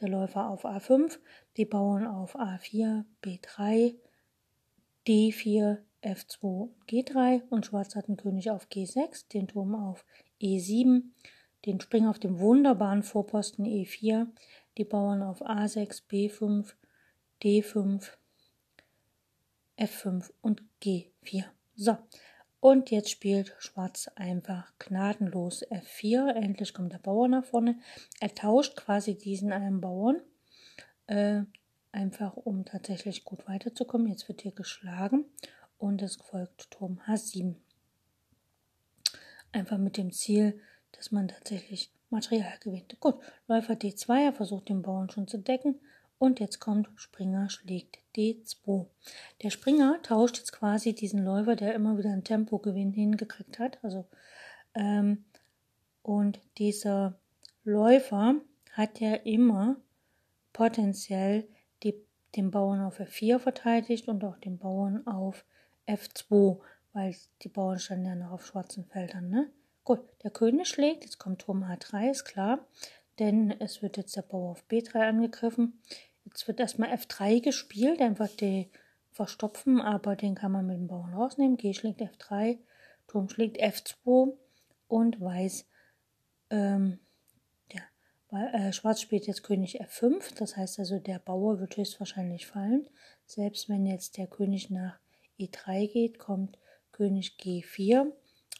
der 0.00 0.08
Läufer 0.08 0.48
auf 0.48 0.64
A5, 0.64 1.18
die 1.56 1.66
Bauern 1.66 2.06
auf 2.06 2.36
A4, 2.36 3.04
B3, 3.22 3.94
D4, 5.06 5.78
F2, 6.02 6.68
G3 6.88 7.42
und 7.50 7.66
Schwarz 7.66 7.94
hat 7.94 8.08
einen 8.08 8.16
König 8.16 8.50
auf 8.50 8.66
G6, 8.68 9.28
den 9.28 9.46
Turm 9.46 9.74
auf 9.74 10.04
E7, 10.40 11.02
den 11.66 11.80
Springer 11.80 12.10
auf 12.10 12.18
dem 12.18 12.40
wunderbaren 12.40 13.04
Vorposten 13.04 13.66
E4, 13.66 14.26
die 14.78 14.84
Bauern 14.84 15.22
auf 15.22 15.42
A6, 15.42 16.02
B5, 16.10 16.74
D5, 17.42 18.08
F5 19.76 20.30
und 20.42 20.62
G4. 20.82 21.44
So, 21.74 21.98
und 22.60 22.92
jetzt 22.92 23.10
spielt 23.10 23.56
Schwarz 23.58 24.08
einfach 24.14 24.72
gnadenlos 24.78 25.66
F4. 25.66 26.32
Endlich 26.34 26.72
kommt 26.72 26.92
der 26.92 26.98
Bauer 26.98 27.26
nach 27.26 27.44
vorne. 27.44 27.80
Er 28.20 28.32
tauscht 28.32 28.76
quasi 28.76 29.18
diesen 29.18 29.52
einen 29.52 29.80
Bauern, 29.80 30.20
äh, 31.08 31.42
einfach 31.90 32.36
um 32.36 32.64
tatsächlich 32.64 33.24
gut 33.24 33.48
weiterzukommen. 33.48 34.06
Jetzt 34.06 34.28
wird 34.28 34.42
hier 34.42 34.52
geschlagen 34.52 35.24
und 35.78 36.02
es 36.02 36.14
folgt 36.14 36.70
Turm 36.70 37.00
H7. 37.08 37.56
einfach 39.50 39.78
mit 39.78 39.96
dem 39.96 40.12
Ziel, 40.12 40.60
dass 40.92 41.10
man 41.10 41.26
tatsächlich 41.26 41.92
Material 42.10 42.58
gewinnt. 42.60 43.00
Gut, 43.00 43.16
Läufer 43.48 43.74
D2, 43.74 44.26
er 44.26 44.32
versucht 44.32 44.68
den 44.68 44.82
Bauern 44.82 45.10
schon 45.10 45.26
zu 45.26 45.38
decken 45.38 45.80
und 46.22 46.38
jetzt 46.38 46.60
kommt 46.60 46.88
Springer 46.94 47.50
schlägt 47.50 47.98
D2. 48.14 48.86
Der 49.42 49.50
Springer 49.50 50.00
tauscht 50.04 50.38
jetzt 50.38 50.52
quasi 50.52 50.94
diesen 50.94 51.24
Läufer, 51.24 51.56
der 51.56 51.74
immer 51.74 51.98
wieder 51.98 52.10
einen 52.10 52.22
Tempogewinn 52.22 52.92
hingekriegt 52.92 53.58
hat. 53.58 53.80
Also, 53.82 54.04
ähm, 54.74 55.24
und 56.04 56.38
dieser 56.58 57.18
Läufer 57.64 58.36
hat 58.70 59.00
ja 59.00 59.14
immer 59.14 59.74
potenziell 60.52 61.48
die, 61.82 61.96
den 62.36 62.52
Bauern 62.52 62.82
auf 62.82 63.00
F4 63.00 63.40
verteidigt 63.40 64.06
und 64.06 64.22
auch 64.22 64.38
den 64.38 64.58
Bauern 64.58 65.04
auf 65.08 65.44
F2, 65.88 66.60
weil 66.92 67.16
die 67.42 67.48
Bauern 67.48 67.80
standen 67.80 68.06
ja 68.06 68.14
noch 68.14 68.30
auf 68.30 68.46
schwarzen 68.46 68.84
Feldern. 68.84 69.28
Ne? 69.28 69.50
Gut, 69.82 69.98
der 70.22 70.30
König 70.30 70.68
schlägt, 70.68 71.02
jetzt 71.02 71.18
kommt 71.18 71.40
Turm 71.40 71.64
H3, 71.64 72.12
ist 72.12 72.24
klar, 72.26 72.64
denn 73.18 73.50
es 73.58 73.82
wird 73.82 73.96
jetzt 73.96 74.14
der 74.14 74.22
Bauer 74.22 74.52
auf 74.52 74.64
B3 74.70 75.08
angegriffen. 75.08 75.80
Jetzt 76.32 76.48
wird 76.48 76.60
erstmal 76.60 76.94
F3 76.94 77.42
gespielt, 77.42 78.00
einfach 78.00 78.28
die 78.28 78.70
verstopfen, 79.10 79.82
aber 79.82 80.16
den 80.16 80.34
kann 80.34 80.50
man 80.50 80.66
mit 80.66 80.76
dem 80.76 80.86
Bauern 80.86 81.12
rausnehmen. 81.12 81.58
G 81.58 81.74
schlägt 81.74 82.00
F3, 82.00 82.58
Turm 83.06 83.28
schlägt 83.28 83.62
F2 83.62 84.32
und 84.88 85.20
Weiß, 85.20 85.66
ähm, 86.48 86.98
ja, 87.70 87.82
äh, 88.54 88.72
Schwarz 88.72 89.02
spielt 89.02 89.26
jetzt 89.26 89.42
König 89.42 89.82
F5, 89.82 90.34
das 90.38 90.56
heißt 90.56 90.78
also 90.78 90.98
der 90.98 91.18
Bauer 91.18 91.60
wird 91.60 91.76
höchstwahrscheinlich 91.76 92.46
fallen. 92.46 92.88
Selbst 93.26 93.68
wenn 93.68 93.84
jetzt 93.84 94.16
der 94.16 94.26
König 94.26 94.70
nach 94.70 94.98
E3 95.38 95.92
geht, 95.92 96.18
kommt 96.18 96.58
König 96.92 97.36
G4 97.38 98.10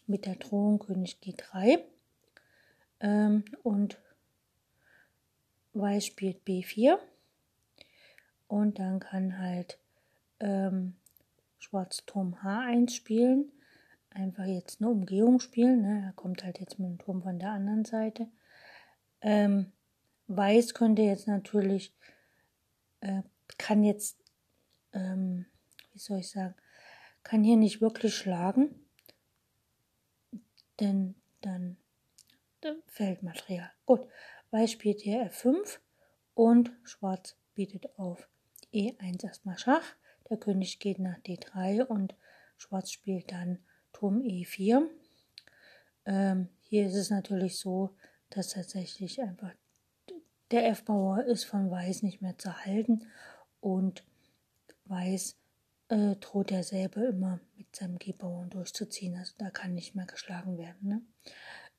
mit 0.06 0.26
der 0.26 0.36
Drohung 0.36 0.78
König 0.78 1.20
G3 1.24 1.78
ähm, 3.00 3.44
und 3.62 3.98
Weiß 5.72 6.04
spielt 6.04 6.46
B4 6.46 6.98
und 8.52 8.78
dann 8.78 9.00
kann 9.00 9.38
halt 9.38 9.78
ähm, 10.38 10.94
Schwarz 11.58 12.04
Turm 12.04 12.36
H1 12.42 12.90
spielen. 12.90 13.50
Einfach 14.10 14.44
jetzt 14.44 14.82
eine 14.82 14.90
Umgehung 14.90 15.40
spielen. 15.40 15.80
Ne? 15.80 16.02
Er 16.08 16.12
kommt 16.12 16.44
halt 16.44 16.60
jetzt 16.60 16.78
mit 16.78 16.86
dem 16.86 16.98
Turm 16.98 17.22
von 17.22 17.38
der 17.38 17.52
anderen 17.52 17.86
Seite. 17.86 18.28
Ähm, 19.22 19.72
Weiß 20.26 20.74
könnte 20.74 21.00
jetzt 21.00 21.26
natürlich, 21.28 21.94
äh, 23.00 23.22
kann 23.56 23.84
jetzt, 23.84 24.18
ähm, 24.92 25.46
wie 25.94 25.98
soll 25.98 26.18
ich 26.18 26.28
sagen, 26.28 26.54
kann 27.22 27.44
hier 27.44 27.56
nicht 27.56 27.80
wirklich 27.80 28.14
schlagen, 28.14 28.84
denn 30.78 31.14
dann 31.40 31.78
fällt 32.86 33.22
Material. 33.22 33.72
Gut, 33.86 34.06
Weiß 34.50 34.72
spielt 34.72 35.00
hier 35.00 35.30
F5 35.30 35.78
und 36.34 36.70
Schwarz 36.84 37.34
bietet 37.54 37.98
auf 37.98 38.28
E1 38.72 39.24
erstmal 39.24 39.58
Schach. 39.58 39.94
Der 40.30 40.36
König 40.36 40.78
geht 40.78 40.98
nach 40.98 41.18
D3 41.18 41.84
und 41.84 42.14
Schwarz 42.56 42.90
spielt 42.90 43.32
dann 43.32 43.58
Turm 43.92 44.20
E4. 44.20 44.86
Ähm, 46.06 46.48
hier 46.60 46.86
ist 46.86 46.94
es 46.94 47.10
natürlich 47.10 47.58
so, 47.58 47.94
dass 48.30 48.48
tatsächlich 48.48 49.20
einfach 49.20 49.52
der 50.50 50.68
F-Bauer 50.68 51.24
ist 51.24 51.44
von 51.44 51.70
Weiß 51.70 52.02
nicht 52.02 52.20
mehr 52.20 52.38
zu 52.38 52.64
halten 52.64 53.06
und 53.60 54.04
Weiß 54.84 55.36
äh, 55.88 56.16
droht 56.16 56.50
derselbe 56.50 57.00
immer 57.04 57.40
mit 57.56 57.74
seinem 57.74 57.98
G-Bauern 57.98 58.50
durchzuziehen. 58.50 59.16
Also 59.16 59.34
da 59.38 59.50
kann 59.50 59.74
nicht 59.74 59.94
mehr 59.94 60.06
geschlagen 60.06 60.58
werden. 60.58 60.88
Ne? 60.88 61.02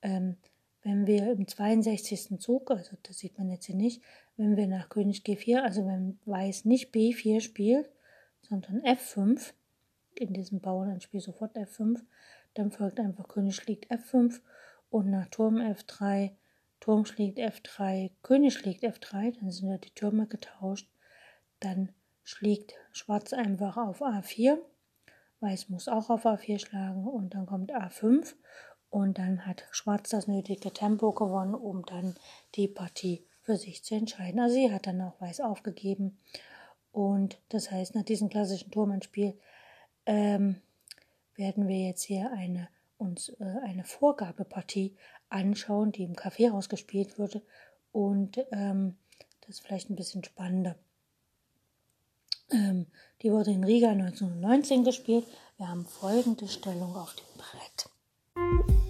Ähm, 0.02 0.36
wenn 0.82 1.06
wir 1.06 1.32
im 1.32 1.48
62. 1.48 2.38
Zug, 2.40 2.70
also 2.70 2.96
das 3.02 3.18
sieht 3.18 3.38
man 3.38 3.50
jetzt 3.50 3.66
hier 3.66 3.74
nicht, 3.74 4.02
wenn 4.36 4.56
wir 4.56 4.66
nach 4.66 4.88
König 4.88 5.22
G4, 5.24 5.60
also 5.60 5.86
wenn 5.86 6.18
Weiß 6.24 6.64
nicht 6.64 6.94
B4 6.94 7.40
spielt, 7.40 7.90
sondern 8.42 8.82
F5, 8.82 9.52
in 10.14 10.32
diesem 10.32 10.60
Bauern 10.60 10.88
dann 10.88 11.00
spielt 11.00 11.24
sofort 11.24 11.56
F5, 11.56 12.00
dann 12.54 12.70
folgt 12.70 13.00
einfach 13.00 13.28
König 13.28 13.56
schlägt 13.56 13.90
F5 13.90 14.40
und 14.90 15.10
nach 15.10 15.28
Turm 15.28 15.56
F3, 15.56 16.32
Turm 16.80 17.04
schlägt 17.04 17.38
F3, 17.38 18.10
König 18.22 18.54
schlägt 18.54 18.84
F3, 18.84 19.38
dann 19.38 19.50
sind 19.50 19.70
ja 19.70 19.78
die 19.78 19.94
Türme 19.94 20.26
getauscht, 20.26 20.88
dann 21.60 21.90
schlägt 22.22 22.74
Schwarz 22.92 23.32
einfach 23.32 23.76
auf 23.76 24.02
A4, 24.02 24.58
Weiß 25.40 25.68
muss 25.68 25.88
auch 25.88 26.10
auf 26.10 26.24
A4 26.26 26.58
schlagen 26.58 27.06
und 27.06 27.34
dann 27.34 27.46
kommt 27.46 27.72
A5 27.72 28.34
und 28.88 29.18
dann 29.18 29.46
hat 29.46 29.64
Schwarz 29.72 30.10
das 30.10 30.26
nötige 30.26 30.72
Tempo 30.72 31.12
gewonnen, 31.12 31.54
um 31.54 31.84
dann 31.84 32.14
die 32.54 32.68
Partie 32.68 33.26
für 33.44 33.56
sich 33.56 33.84
zu 33.84 33.94
entscheiden. 33.94 34.40
Also 34.40 34.54
sie 34.54 34.72
hat 34.72 34.86
dann 34.86 35.00
auch 35.00 35.20
Weiß 35.20 35.40
aufgegeben. 35.40 36.18
Und 36.92 37.38
das 37.50 37.70
heißt, 37.70 37.94
nach 37.94 38.04
diesem 38.04 38.28
klassischen 38.28 38.70
Turmannspiel 38.70 39.38
ähm, 40.06 40.60
werden 41.36 41.68
wir 41.68 41.78
jetzt 41.78 42.02
hier 42.02 42.32
eine, 42.32 42.68
uns 42.98 43.30
äh, 43.40 43.44
eine 43.64 43.84
Vorgabepartie 43.84 44.96
anschauen, 45.28 45.92
die 45.92 46.04
im 46.04 46.16
Kaffeehaus 46.16 46.68
gespielt 46.68 47.18
wurde. 47.18 47.42
Und 47.92 48.38
ähm, 48.50 48.96
das 49.40 49.56
ist 49.56 49.66
vielleicht 49.66 49.90
ein 49.90 49.96
bisschen 49.96 50.24
spannender. 50.24 50.76
Ähm, 52.50 52.86
die 53.22 53.30
wurde 53.30 53.50
in 53.50 53.64
Riga 53.64 53.90
1919 53.90 54.84
gespielt. 54.84 55.26
Wir 55.56 55.68
haben 55.68 55.84
folgende 55.84 56.48
Stellung 56.48 56.96
auf 56.96 57.14
dem 57.14 57.38
Brett. 57.38 58.83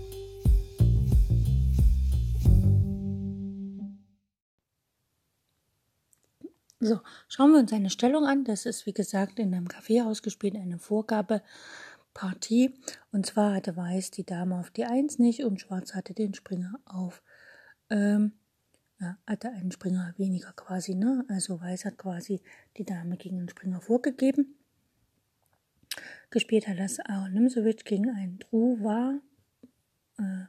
So, 6.84 7.00
schauen 7.28 7.52
wir 7.52 7.60
uns 7.60 7.72
eine 7.72 7.88
Stellung 7.88 8.26
an. 8.26 8.44
Das 8.44 8.66
ist, 8.66 8.84
wie 8.84 8.92
gesagt, 8.92 9.38
in 9.38 9.54
einem 9.54 9.68
Kaffeehaus 9.68 10.20
gespielt, 10.20 10.54
eine 10.54 10.78
Vorgabepartie. 10.78 12.74
Und 13.10 13.24
zwar 13.24 13.54
hatte 13.54 13.74
Weiß 13.74 14.10
die 14.10 14.26
Dame 14.26 14.58
auf 14.58 14.70
die 14.70 14.84
Eins 14.84 15.18
nicht 15.18 15.44
und 15.44 15.62
Schwarz 15.62 15.94
hatte 15.94 16.12
den 16.12 16.34
Springer 16.34 16.78
auf, 16.84 17.22
ähm, 17.88 18.32
ja, 19.00 19.16
hatte 19.26 19.48
einen 19.48 19.72
Springer 19.72 20.12
weniger 20.18 20.52
quasi, 20.52 20.94
ne? 20.94 21.24
Also 21.28 21.58
Weiß 21.58 21.86
hat 21.86 21.96
quasi 21.96 22.42
die 22.76 22.84
Dame 22.84 23.16
gegen 23.16 23.38
den 23.38 23.48
Springer 23.48 23.80
vorgegeben. 23.80 24.54
Gespielt 26.28 26.68
hat 26.68 26.78
das 26.78 27.00
Aaron 27.00 27.32
Nimsewitsch 27.32 27.86
gegen 27.86 28.10
einen 28.10 28.40
Druwa, 28.40 29.20
äh, 30.18 30.44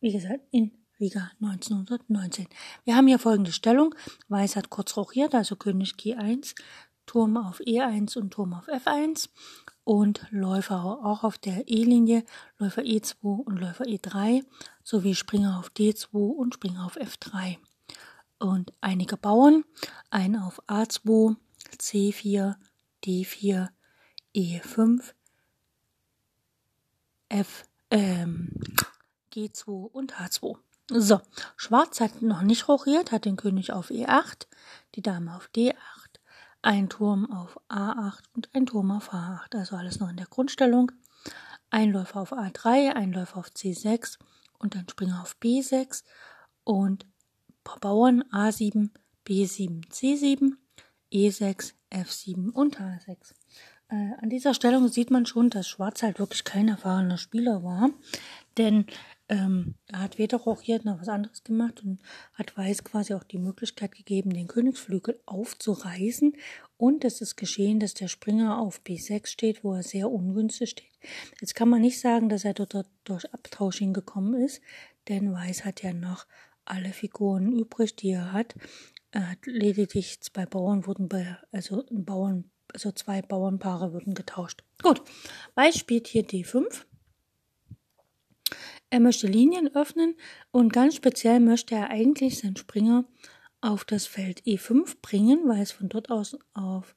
wie 0.00 0.12
gesagt, 0.12 0.40
in 0.50 0.72
Riga 0.98 1.30
1919. 1.42 2.46
Wir 2.84 2.96
haben 2.96 3.06
hier 3.06 3.18
folgende 3.18 3.52
Stellung. 3.52 3.94
Weiß 4.28 4.56
hat 4.56 4.70
kurz 4.70 4.96
rochiert, 4.96 5.34
also 5.34 5.56
König 5.56 5.92
G1, 5.92 6.54
Turm 7.04 7.36
auf 7.36 7.60
E1 7.60 8.16
und 8.16 8.30
Turm 8.30 8.54
auf 8.54 8.66
F1 8.68 9.28
und 9.84 10.26
Läufer 10.30 10.82
auch 10.82 11.22
auf 11.22 11.36
der 11.38 11.68
E-Linie, 11.68 12.24
Läufer 12.58 12.82
E2 12.82 13.44
und 13.44 13.58
Läufer 13.58 13.84
E3 13.84 14.44
sowie 14.82 15.14
Springer 15.14 15.58
auf 15.58 15.70
D2 15.70 16.14
und 16.14 16.54
Springer 16.54 16.86
auf 16.86 16.96
F3. 16.96 17.58
Und 18.38 18.72
einige 18.80 19.16
Bauern, 19.16 19.64
ein 20.10 20.36
auf 20.36 20.62
A2, 20.66 21.36
C4, 21.78 22.56
D4, 23.04 23.68
E5, 24.34 25.12
F, 27.28 27.64
ähm, 27.90 28.50
G2 29.32 29.68
und 29.68 30.14
H2. 30.14 30.56
So, 30.88 31.20
Schwarz 31.56 32.00
hat 32.00 32.22
noch 32.22 32.42
nicht 32.42 32.68
rochiert, 32.68 33.10
hat 33.10 33.24
den 33.24 33.36
König 33.36 33.72
auf 33.72 33.90
E8, 33.90 34.46
die 34.94 35.02
Dame 35.02 35.34
auf 35.34 35.50
D8, 35.54 35.74
ein 36.62 36.88
Turm 36.88 37.30
auf 37.30 37.60
A8 37.68 38.22
und 38.34 38.48
ein 38.54 38.66
Turm 38.66 38.92
auf 38.92 39.12
H8. 39.12 39.56
Also 39.56 39.76
alles 39.76 39.98
noch 39.98 40.08
in 40.08 40.16
der 40.16 40.26
Grundstellung. 40.26 40.92
Ein 41.70 41.90
Läufer 41.90 42.20
auf 42.20 42.32
A3, 42.32 42.92
ein 42.92 43.12
Läufer 43.12 43.38
auf 43.38 43.48
C6 43.48 44.18
und 44.58 44.76
ein 44.76 44.88
Springer 44.88 45.22
auf 45.22 45.36
B6 45.42 46.04
und 46.62 47.06
Bauern 47.80 48.22
A7, 48.30 48.90
B7, 49.26 49.88
C7, 49.90 50.52
E6, 51.12 51.72
F7 51.90 52.50
und 52.50 52.78
H6. 52.78 53.34
Äh, 53.88 54.12
an 54.20 54.30
dieser 54.30 54.54
Stellung 54.54 54.88
sieht 54.88 55.10
man 55.10 55.26
schon, 55.26 55.50
dass 55.50 55.68
Schwarz 55.68 56.02
halt 56.02 56.18
wirklich 56.20 56.44
kein 56.44 56.68
erfahrener 56.68 57.18
Spieler 57.18 57.62
war, 57.62 57.90
denn 58.56 58.86
ähm, 59.28 59.74
er 59.88 60.00
hat 60.02 60.18
weder 60.18 60.38
rochiert 60.38 60.84
noch 60.84 61.00
was 61.00 61.08
anderes 61.08 61.42
gemacht 61.42 61.82
und 61.82 62.00
hat 62.34 62.56
Weiß 62.56 62.84
quasi 62.84 63.14
auch 63.14 63.24
die 63.24 63.38
Möglichkeit 63.38 63.92
gegeben, 63.92 64.30
den 64.30 64.46
Königsflügel 64.46 65.20
aufzureißen. 65.26 66.36
Und 66.76 67.04
es 67.04 67.20
ist 67.20 67.36
geschehen, 67.36 67.80
dass 67.80 67.94
der 67.94 68.08
Springer 68.08 68.58
auf 68.58 68.80
B6 68.82 69.26
steht, 69.26 69.64
wo 69.64 69.74
er 69.74 69.82
sehr 69.82 70.10
ungünstig 70.10 70.70
steht. 70.70 70.98
Jetzt 71.40 71.54
kann 71.54 71.68
man 71.68 71.80
nicht 71.80 72.00
sagen, 72.00 72.28
dass 72.28 72.44
er 72.44 72.54
dort 72.54 72.86
durch 73.04 73.32
Abtausch 73.32 73.78
hingekommen 73.78 74.40
ist, 74.40 74.60
denn 75.08 75.32
Weiß 75.32 75.64
hat 75.64 75.82
ja 75.82 75.92
noch 75.92 76.26
alle 76.64 76.90
Figuren 76.90 77.52
übrig, 77.52 77.96
die 77.96 78.10
er 78.10 78.32
hat. 78.32 78.54
Er 79.10 79.30
hat 79.30 79.46
lediglich 79.46 80.20
zwei 80.20 80.46
Bauern 80.46 80.86
wurden 80.86 81.08
bei, 81.08 81.36
also 81.50 81.84
Bauern, 81.90 82.50
also 82.72 82.92
zwei 82.92 83.22
Bauernpaare 83.22 83.92
wurden 83.92 84.14
getauscht. 84.14 84.62
Gut, 84.82 85.02
Weiß 85.54 85.78
spielt 85.78 86.06
hier 86.06 86.24
D5 86.24 86.84
Er 88.90 89.00
möchte 89.00 89.26
Linien 89.26 89.74
öffnen 89.74 90.14
und 90.50 90.72
ganz 90.72 90.94
speziell 90.94 91.40
möchte 91.40 91.74
er 91.74 91.90
eigentlich 91.90 92.38
seinen 92.38 92.56
Springer 92.56 93.04
auf 93.60 93.84
das 93.84 94.06
Feld 94.06 94.42
E5 94.42 94.96
bringen, 95.02 95.40
weil 95.46 95.62
es 95.62 95.72
von 95.72 95.88
dort 95.88 96.10
aus 96.10 96.38
auf 96.54 96.94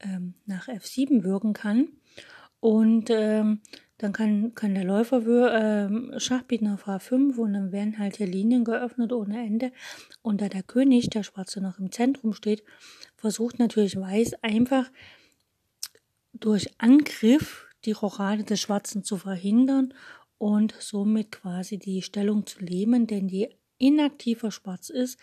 ähm, 0.00 0.34
nach 0.46 0.68
F7 0.68 1.24
wirken 1.24 1.52
kann. 1.52 1.88
Und 2.60 3.08
ähm, 3.10 3.60
dann 3.98 4.12
kann, 4.12 4.54
kann 4.54 4.74
der 4.74 4.84
Läufer 4.84 5.22
ähm, 5.54 6.12
Schach 6.18 6.42
bieten 6.42 6.68
auf 6.68 6.86
H5 6.86 7.36
und 7.36 7.52
dann 7.52 7.72
werden 7.72 7.98
halt 7.98 8.16
hier 8.16 8.26
Linien 8.26 8.64
geöffnet 8.64 9.12
ohne 9.12 9.38
Ende. 9.38 9.72
Und 10.22 10.40
da 10.40 10.48
der 10.48 10.64
König, 10.64 11.08
der 11.10 11.22
Schwarze, 11.22 11.60
noch 11.60 11.78
im 11.78 11.92
Zentrum 11.92 12.32
steht, 12.32 12.64
versucht 13.16 13.58
natürlich 13.58 13.96
Weiß 13.96 14.34
einfach 14.42 14.90
durch 16.32 16.68
Angriff 16.78 17.66
die 17.84 17.92
Rochade 17.92 18.44
des 18.44 18.60
Schwarzen 18.60 19.04
zu 19.04 19.16
verhindern 19.16 19.94
und 20.42 20.74
somit 20.80 21.30
quasi 21.30 21.78
die 21.78 22.02
Stellung 22.02 22.46
zu 22.46 22.58
lähmen, 22.64 23.06
denn 23.06 23.28
je 23.28 23.48
inaktiver 23.78 24.50
Schwarz 24.50 24.90
ist, 24.90 25.20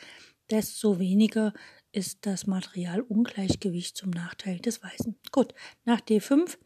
desto 0.50 0.98
weniger 0.98 1.54
ist 1.92 2.26
das 2.26 2.48
Materialungleichgewicht 2.48 3.98
zum 3.98 4.12
Nachteil 4.12 4.60
des 4.60 4.82
Weißen. 4.82 5.18
Gut, 5.34 5.54
nach 5.84 6.00
D5 6.00 6.58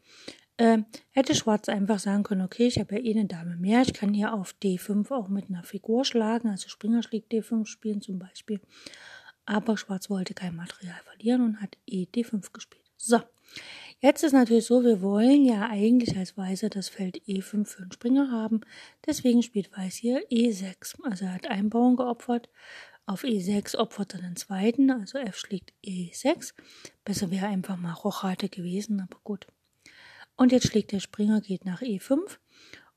äh, 0.58 0.78
hätte 1.10 1.34
Schwarz 1.34 1.68
einfach 1.68 1.98
sagen 1.98 2.22
können, 2.22 2.42
okay, 2.42 2.68
ich 2.68 2.78
habe 2.78 2.94
ja 2.94 3.00
eh 3.02 3.10
eine 3.10 3.26
Dame 3.26 3.56
mehr, 3.56 3.82
ich 3.82 3.92
kann 3.92 4.14
hier 4.14 4.32
auf 4.32 4.54
D5 4.62 5.10
auch 5.10 5.26
mit 5.26 5.48
einer 5.48 5.64
Figur 5.64 6.04
schlagen, 6.04 6.48
also 6.48 6.68
Springer 6.68 7.02
schlägt 7.02 7.32
D5 7.32 7.66
spielen 7.66 8.02
zum 8.02 8.20
Beispiel. 8.20 8.60
Aber 9.46 9.76
Schwarz 9.76 10.08
wollte 10.10 10.32
kein 10.32 10.54
Material 10.54 11.00
verlieren 11.02 11.42
und 11.42 11.60
hat 11.60 11.76
e 11.86 12.04
D5 12.04 12.52
gespielt. 12.52 12.84
So, 12.96 13.20
jetzt 14.00 14.22
ist 14.22 14.32
natürlich 14.32 14.66
so, 14.66 14.84
wir 14.84 15.00
wollen 15.00 15.44
ja 15.44 15.68
eigentlich 15.68 16.16
als 16.16 16.36
Weißer 16.36 16.68
das 16.68 16.88
Feld 16.88 17.22
E5 17.26 17.64
für 17.66 17.82
den 17.82 17.92
Springer 17.92 18.30
haben. 18.30 18.60
Deswegen 19.06 19.42
spielt 19.42 19.76
Weiß 19.76 19.94
hier 19.96 20.26
E6. 20.28 21.02
Also 21.04 21.24
er 21.26 21.34
hat 21.34 21.46
einen 21.46 21.70
Bauern 21.70 21.96
geopfert. 21.96 22.48
Auf 23.06 23.24
E6 23.24 23.76
opfert 23.76 24.14
er 24.14 24.22
den 24.22 24.36
zweiten, 24.36 24.90
also 24.90 25.18
F 25.18 25.36
schlägt 25.36 25.74
E6. 25.84 26.54
Besser 27.04 27.30
wäre 27.30 27.46
einfach 27.46 27.76
mal 27.76 27.92
Rochade 27.92 28.48
gewesen, 28.48 29.00
aber 29.00 29.20
gut. 29.24 29.46
Und 30.36 30.52
jetzt 30.52 30.68
schlägt 30.68 30.92
der 30.92 31.00
Springer, 31.00 31.40
geht 31.40 31.66
nach 31.66 31.82
E5. 31.82 32.38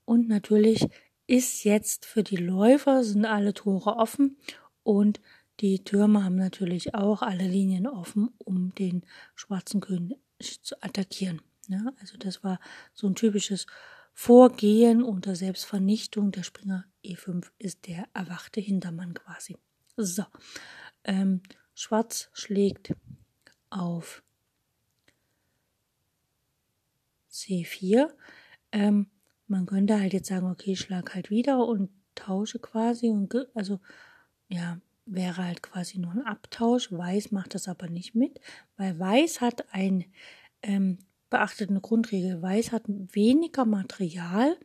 Und 0.06 0.30
natürlich 0.30 0.88
ist 1.28 1.66
jetzt 1.66 2.06
für 2.06 2.24
die 2.24 2.38
Läufer 2.38 3.04
sind 3.04 3.26
alle 3.26 3.54
Tore 3.54 3.98
offen 3.98 4.38
und 4.84 5.20
die 5.60 5.84
Türme 5.84 6.24
haben 6.24 6.36
natürlich 6.36 6.96
auch 6.96 7.22
alle 7.22 7.46
Linien 7.46 7.88
offen, 7.88 8.30
um 8.38 8.74
den 8.76 9.04
schwarzen 9.36 9.82
König 9.82 10.20
zu 10.40 10.82
attackieren. 10.82 11.42
Ja, 11.68 11.92
also 12.00 12.18
das 12.18 12.44
war 12.44 12.60
so 12.94 13.08
ein 13.08 13.16
typisches 13.16 13.68
Vorgehen 14.14 15.04
unter 15.04 15.36
Selbstvernichtung. 15.36 16.32
Der 16.32 16.44
Springer 16.44 16.86
E5 17.04 17.52
ist 17.60 17.88
der 17.88 18.08
erwachte 18.14 18.62
Hintermann 18.62 19.14
quasi. 19.14 19.58
So, 19.96 20.26
ähm, 21.04 21.42
Schwarz 21.76 22.30
schlägt 22.34 22.94
auf 23.70 24.24
C4. 27.32 28.10
Ähm, 28.72 29.08
man 29.48 29.66
könnte 29.66 30.00
halt 30.00 30.14
jetzt 30.14 30.28
sagen, 30.28 30.50
okay, 30.50 30.76
schlag 30.76 31.14
halt 31.14 31.30
wieder 31.30 31.66
und 31.66 31.90
tausche 32.16 32.60
quasi 32.60 33.10
und 33.10 33.34
also 33.54 33.80
ja, 34.50 34.80
wäre 35.08 35.44
halt 35.46 35.64
quasi 35.64 36.00
nur 36.00 36.12
ein 36.12 36.26
Abtausch. 36.26 36.92
Weiß 36.92 37.32
macht 37.32 37.56
das 37.56 37.68
aber 37.68 37.88
nicht 37.88 38.16
mit, 38.16 38.40
weil 38.78 38.98
Weiß 39.00 39.42
hat 39.42 39.74
ein 39.74 40.06
ähm, 40.62 41.00
beachtet 41.30 41.70
eine 41.70 41.82
Grundregel. 41.82 42.42
Weiß 42.42 42.72
hat 42.72 42.84
weniger 42.88 43.66
Material 43.66 44.58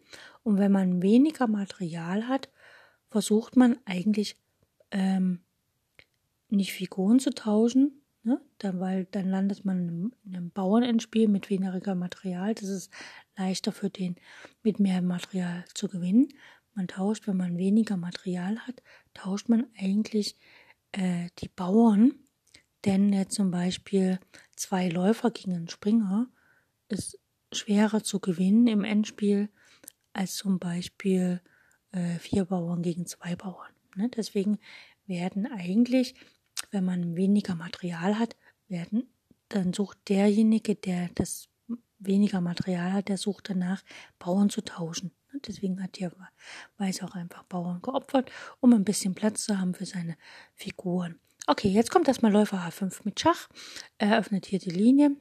und 0.42 0.58
wenn 0.58 0.72
man 0.72 1.02
weniger 1.02 1.46
Material 1.46 2.28
hat, 2.28 2.48
versucht 3.08 3.56
man 3.56 3.78
eigentlich 3.84 4.36
ähm, 4.90 5.40
nicht 6.48 6.72
Figuren 6.72 7.18
zu 7.18 7.30
tauschen, 7.30 8.02
Ne? 8.24 8.40
Dann, 8.58 8.78
weil 8.78 9.06
dann 9.06 9.28
landet 9.28 9.64
man 9.64 10.12
in 10.24 10.36
einem 10.36 10.50
Bauernendspiel 10.50 11.26
mit 11.26 11.50
weniger 11.50 11.94
Material. 11.96 12.54
Das 12.54 12.68
ist 12.68 12.92
leichter 13.36 13.72
für 13.72 13.90
den 13.90 14.14
mit 14.62 14.78
mehr 14.78 15.02
Material 15.02 15.64
zu 15.74 15.88
gewinnen. 15.88 16.28
Man 16.74 16.88
tauscht, 16.88 17.26
wenn 17.26 17.36
man 17.36 17.58
weniger 17.58 17.96
Material 17.96 18.58
hat, 18.60 18.82
tauscht 19.14 19.48
man 19.48 19.66
eigentlich 19.78 20.36
äh, 20.92 21.28
die 21.38 21.48
Bauern. 21.48 22.14
Denn 22.84 23.12
äh, 23.12 23.28
zum 23.28 23.50
Beispiel 23.50 24.18
zwei 24.56 24.88
Läufer 24.88 25.30
gegen 25.30 25.54
einen 25.54 25.68
Springer 25.68 26.28
ist 26.88 27.18
schwerer 27.52 28.02
zu 28.02 28.20
gewinnen 28.20 28.66
im 28.66 28.84
Endspiel 28.84 29.50
als 30.14 30.36
zum 30.36 30.58
Beispiel 30.58 31.40
äh, 31.92 32.18
vier 32.18 32.46
Bauern 32.46 32.82
gegen 32.82 33.06
zwei 33.06 33.36
Bauern. 33.36 33.70
Ne? 33.94 34.08
Deswegen 34.08 34.58
werden 35.06 35.46
eigentlich 35.46 36.14
wenn 36.70 36.84
man 36.84 37.16
weniger 37.16 37.54
Material 37.54 38.18
hat, 38.18 38.36
werden, 38.68 39.12
dann 39.48 39.72
sucht 39.72 39.98
derjenige, 40.08 40.74
der 40.74 41.10
das 41.14 41.48
weniger 41.98 42.40
Material 42.40 42.92
hat, 42.92 43.08
der 43.08 43.18
sucht 43.18 43.50
danach, 43.50 43.82
Bauern 44.18 44.50
zu 44.50 44.62
tauschen. 44.62 45.12
Deswegen 45.46 45.82
hat 45.82 45.96
hier 45.96 46.12
Weiß 46.78 47.02
auch 47.02 47.14
einfach 47.14 47.44
Bauern 47.44 47.80
geopfert, 47.82 48.30
um 48.60 48.72
ein 48.72 48.84
bisschen 48.84 49.14
Platz 49.14 49.44
zu 49.44 49.58
haben 49.58 49.74
für 49.74 49.86
seine 49.86 50.16
Figuren. 50.54 51.18
Okay, 51.46 51.68
jetzt 51.68 51.90
kommt 51.90 52.08
erstmal 52.08 52.32
Läufer 52.32 52.58
H5 52.58 53.00
mit 53.04 53.18
Schach. 53.18 53.48
Er 53.98 54.18
öffnet 54.18 54.46
hier 54.46 54.58
die 54.58 54.70
Linie 54.70 55.16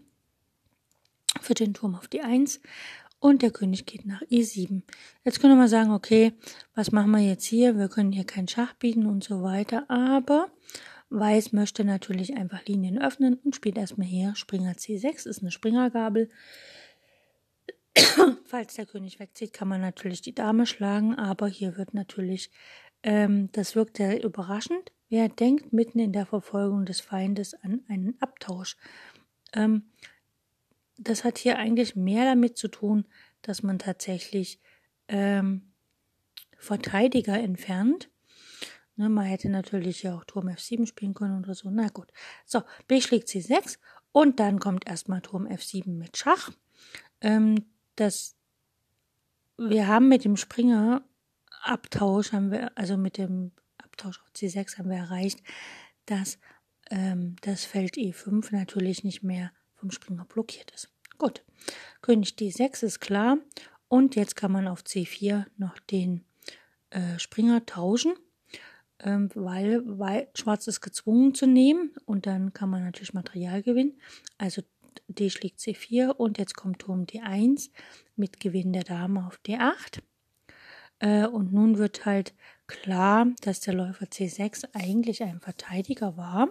für 1.41 1.53
den 1.53 1.73
Turm 1.73 1.95
auf 1.95 2.07
die 2.07 2.21
1 2.21 2.61
und 3.19 3.41
der 3.41 3.51
König 3.51 3.85
geht 3.85 4.05
nach 4.05 4.21
E7. 4.23 4.81
Jetzt 5.23 5.39
können 5.39 5.53
wir 5.53 5.57
mal 5.57 5.67
sagen, 5.67 5.91
okay, 5.91 6.33
was 6.75 6.91
machen 6.91 7.11
wir 7.11 7.21
jetzt 7.21 7.45
hier? 7.45 7.77
Wir 7.77 7.87
können 7.87 8.11
hier 8.11 8.25
keinen 8.25 8.47
Schach 8.47 8.73
bieten 8.73 9.05
und 9.05 9.23
so 9.23 9.41
weiter, 9.43 9.89
aber 9.89 10.51
Weiß 11.13 11.51
möchte 11.51 11.83
natürlich 11.83 12.37
einfach 12.37 12.65
Linien 12.65 13.01
öffnen 13.01 13.35
und 13.43 13.55
spielt 13.55 13.77
erstmal 13.77 14.07
hier 14.07 14.33
Springer 14.35 14.73
C6, 14.73 15.27
ist 15.27 15.41
eine 15.41 15.51
Springergabel. 15.51 16.29
Falls 18.45 18.75
der 18.75 18.85
König 18.85 19.19
wegzieht, 19.19 19.53
kann 19.53 19.67
man 19.67 19.81
natürlich 19.81 20.21
die 20.21 20.35
Dame 20.35 20.65
schlagen, 20.65 21.15
aber 21.15 21.47
hier 21.47 21.77
wird 21.77 21.93
natürlich, 21.93 22.51
ähm, 23.03 23.49
das 23.51 23.75
wirkt 23.75 23.97
sehr 23.97 24.23
überraschend. 24.23 24.91
Wer 25.09 25.29
denkt 25.29 25.73
mitten 25.73 25.99
in 25.99 26.13
der 26.13 26.25
Verfolgung 26.25 26.85
des 26.85 27.01
Feindes 27.01 27.53
an 27.53 27.81
einen 27.87 28.19
Abtausch? 28.21 28.77
Ähm, 29.53 29.91
das 30.97 31.23
hat 31.23 31.37
hier 31.37 31.57
eigentlich 31.57 31.95
mehr 31.95 32.25
damit 32.25 32.57
zu 32.57 32.67
tun, 32.67 33.05
dass 33.41 33.63
man 33.63 33.79
tatsächlich 33.79 34.59
ähm, 35.07 35.73
Verteidiger 36.57 37.39
entfernt 37.39 38.11
Ne, 39.01 39.09
man 39.09 39.25
hätte 39.25 39.49
natürlich 39.49 40.03
ja 40.03 40.15
auch 40.15 40.25
Turm 40.25 40.47
F7 40.47 40.85
spielen 40.85 41.15
können 41.15 41.43
oder 41.43 41.55
so. 41.55 41.69
Na 41.71 41.87
gut. 41.87 42.11
So, 42.45 42.61
B 42.87 43.01
schlägt 43.01 43.29
C6 43.29 43.79
und 44.11 44.39
dann 44.39 44.59
kommt 44.59 44.87
erstmal 44.87 45.21
Turm 45.21 45.47
F7 45.47 45.97
mit 45.97 46.17
Schach. 46.17 46.51
Ähm, 47.21 47.65
das, 48.01 48.35
wir 49.57 49.87
haben 49.87 50.07
mit 50.07 50.25
dem 50.25 50.37
Springer 50.37 51.03
Abtausch, 51.63 52.31
haben 52.31 52.51
wir, 52.51 52.75
also 52.77 52.97
mit 52.97 53.17
dem 53.17 53.51
Abtausch 53.77 54.19
auf 54.19 54.31
C6 54.35 54.77
haben 54.77 54.89
wir 54.89 54.97
erreicht, 54.97 55.41
dass 56.05 56.39
ähm, 56.89 57.35
das 57.41 57.65
Feld 57.65 57.95
E5 57.95 58.51
natürlich 58.51 59.03
nicht 59.03 59.23
mehr 59.23 59.51
vom 59.75 59.91
Springer 59.91 60.25
blockiert 60.25 60.71
ist. 60.71 60.91
Gut. 61.17 61.43
König 62.01 62.35
D6 62.39 62.83
ist 62.83 62.99
klar. 62.99 63.37
Und 63.87 64.15
jetzt 64.15 64.35
kann 64.35 64.51
man 64.51 64.67
auf 64.67 64.81
C4 64.81 65.45
noch 65.57 65.77
den 65.79 66.25
äh, 66.89 67.19
Springer 67.19 67.65
tauschen 67.65 68.13
ähm, 69.03 69.29
weil, 69.33 69.81
weil 69.85 70.27
Schwarz 70.35 70.67
ist 70.67 70.81
gezwungen 70.81 71.33
zu 71.33 71.47
nehmen 71.47 71.91
und 72.05 72.25
dann 72.25 72.53
kann 72.53 72.69
man 72.69 72.83
natürlich 72.83 73.13
Material 73.13 73.61
gewinnen. 73.63 73.99
Also 74.37 74.61
D 75.07 75.29
schlägt 75.29 75.59
C4 75.59 76.09
und 76.09 76.37
jetzt 76.37 76.55
kommt 76.55 76.79
Turm 76.79 77.03
D1 77.03 77.69
mit 78.15 78.39
Gewinn 78.39 78.73
der 78.73 78.83
Dame 78.83 79.25
auf 79.27 79.39
D8. 79.45 80.01
Äh, 80.99 81.25
und 81.25 81.53
nun 81.53 81.77
wird 81.77 82.05
halt 82.05 82.33
klar, 82.67 83.27
dass 83.41 83.59
der 83.59 83.73
Läufer 83.73 84.05
C6 84.05 84.69
eigentlich 84.73 85.23
ein 85.23 85.39
Verteidiger 85.39 86.17
war. 86.17 86.49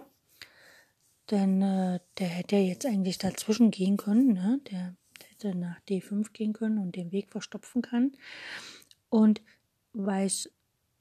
Denn 1.29 1.61
äh, 1.61 1.99
der 2.17 2.27
hätte 2.27 2.57
jetzt 2.57 2.85
eigentlich 2.85 3.17
dazwischen 3.17 3.71
gehen 3.71 3.97
können. 3.97 4.33
Ne? 4.33 4.59
Der, 4.69 4.95
der 5.21 5.29
hätte 5.29 5.57
nach 5.57 5.79
D5 5.87 6.31
gehen 6.33 6.53
können 6.53 6.77
und 6.77 6.95
den 6.95 7.11
Weg 7.11 7.31
verstopfen 7.31 7.81
kann. 7.81 8.11
Und 9.09 9.41
Weiß 9.93 10.49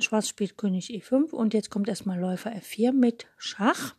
Schwarz 0.01 0.29
spielt 0.29 0.57
König 0.57 0.91
E5 0.91 1.31
und 1.31 1.55
jetzt 1.55 1.71
kommt 1.71 1.89
erstmal 1.89 2.19
Läufer 2.19 2.51
F4 2.53 2.93
mit 2.93 3.27
Schach. 3.37 3.95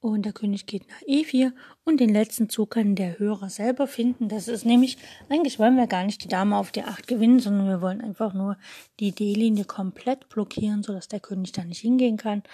Und 0.00 0.22
der 0.24 0.32
König 0.32 0.66
geht 0.66 0.88
nach 0.88 1.00
E4 1.08 1.52
und 1.84 1.98
den 1.98 2.10
letzten 2.10 2.48
Zug 2.48 2.70
kann 2.70 2.94
der 2.94 3.18
Hörer 3.18 3.50
selber 3.50 3.88
finden. 3.88 4.28
Das 4.28 4.46
ist 4.46 4.64
nämlich, 4.64 4.96
eigentlich 5.28 5.58
wollen 5.58 5.76
wir 5.76 5.88
gar 5.88 6.04
nicht 6.04 6.22
die 6.22 6.28
Dame 6.28 6.56
auf 6.56 6.70
D8 6.70 7.08
gewinnen, 7.08 7.40
sondern 7.40 7.66
wir 7.66 7.82
wollen 7.82 8.00
einfach 8.00 8.32
nur 8.32 8.56
die 9.00 9.10
D-Linie 9.10 9.64
komplett 9.64 10.28
blockieren, 10.28 10.84
sodass 10.84 11.08
der 11.08 11.18
König 11.18 11.50
da 11.50 11.64
nicht 11.64 11.80
hingehen 11.80 12.16
kann. 12.16 12.44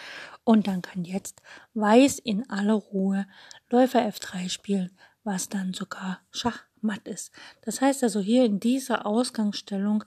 Und 0.44 0.68
dann 0.68 0.80
kann 0.80 1.04
jetzt 1.04 1.42
Weiß 1.74 2.18
in 2.18 2.48
aller 2.48 2.74
Ruhe 2.74 3.26
Läufer 3.68 4.00
F3 4.00 4.48
spielen, 4.48 4.92
was 5.22 5.50
dann 5.50 5.74
sogar 5.74 6.20
Schach 6.30 6.64
matt 6.80 7.06
ist. 7.06 7.30
Das 7.60 7.82
heißt 7.82 8.02
also 8.04 8.20
hier 8.20 8.46
in 8.46 8.58
dieser 8.58 9.04
Ausgangsstellung 9.04 10.04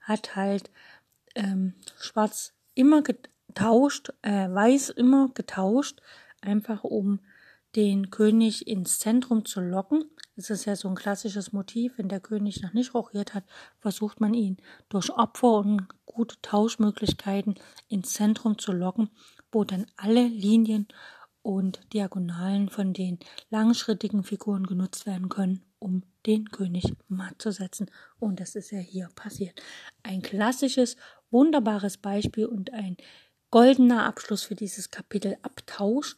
hat 0.00 0.34
halt 0.34 0.70
ähm, 1.36 1.74
Schwarz 2.00 2.52
immer 2.74 3.02
getauscht, 3.02 4.12
äh, 4.22 4.48
Weiß 4.48 4.90
immer 4.90 5.28
getauscht, 5.34 6.00
einfach 6.40 6.84
um 6.84 7.20
den 7.76 8.10
König 8.10 8.66
ins 8.66 8.98
Zentrum 8.98 9.44
zu 9.44 9.60
locken. 9.60 10.04
Das 10.36 10.50
ist 10.50 10.64
ja 10.64 10.74
so 10.74 10.88
ein 10.88 10.94
klassisches 10.94 11.52
Motiv, 11.52 11.98
wenn 11.98 12.08
der 12.08 12.20
König 12.20 12.62
noch 12.62 12.72
nicht 12.72 12.94
rochiert 12.94 13.34
hat, 13.34 13.44
versucht 13.78 14.20
man 14.20 14.34
ihn 14.34 14.56
durch 14.88 15.10
Opfer 15.10 15.58
und 15.58 15.86
gute 16.06 16.40
Tauschmöglichkeiten 16.42 17.54
ins 17.88 18.12
Zentrum 18.14 18.58
zu 18.58 18.72
locken, 18.72 19.10
wo 19.52 19.64
dann 19.64 19.86
alle 19.96 20.26
Linien 20.26 20.88
und 21.42 21.80
Diagonalen 21.92 22.68
von 22.68 22.92
den 22.92 23.18
langschrittigen 23.50 24.24
Figuren 24.24 24.66
genutzt 24.66 25.06
werden 25.06 25.28
können, 25.28 25.62
um 25.78 26.02
den 26.26 26.50
König 26.50 26.92
matt 27.08 27.40
zu 27.40 27.50
setzen. 27.50 27.90
Und 28.18 28.40
das 28.40 28.54
ist 28.56 28.70
ja 28.70 28.78
hier 28.78 29.08
passiert. 29.14 29.60
Ein 30.02 30.22
klassisches, 30.22 30.96
wunderbares 31.30 31.96
Beispiel 31.96 32.46
und 32.46 32.72
ein 32.72 32.96
goldener 33.50 34.04
Abschluss 34.04 34.44
für 34.44 34.54
dieses 34.54 34.90
Kapitel 34.90 35.36
Abtausch, 35.42 36.16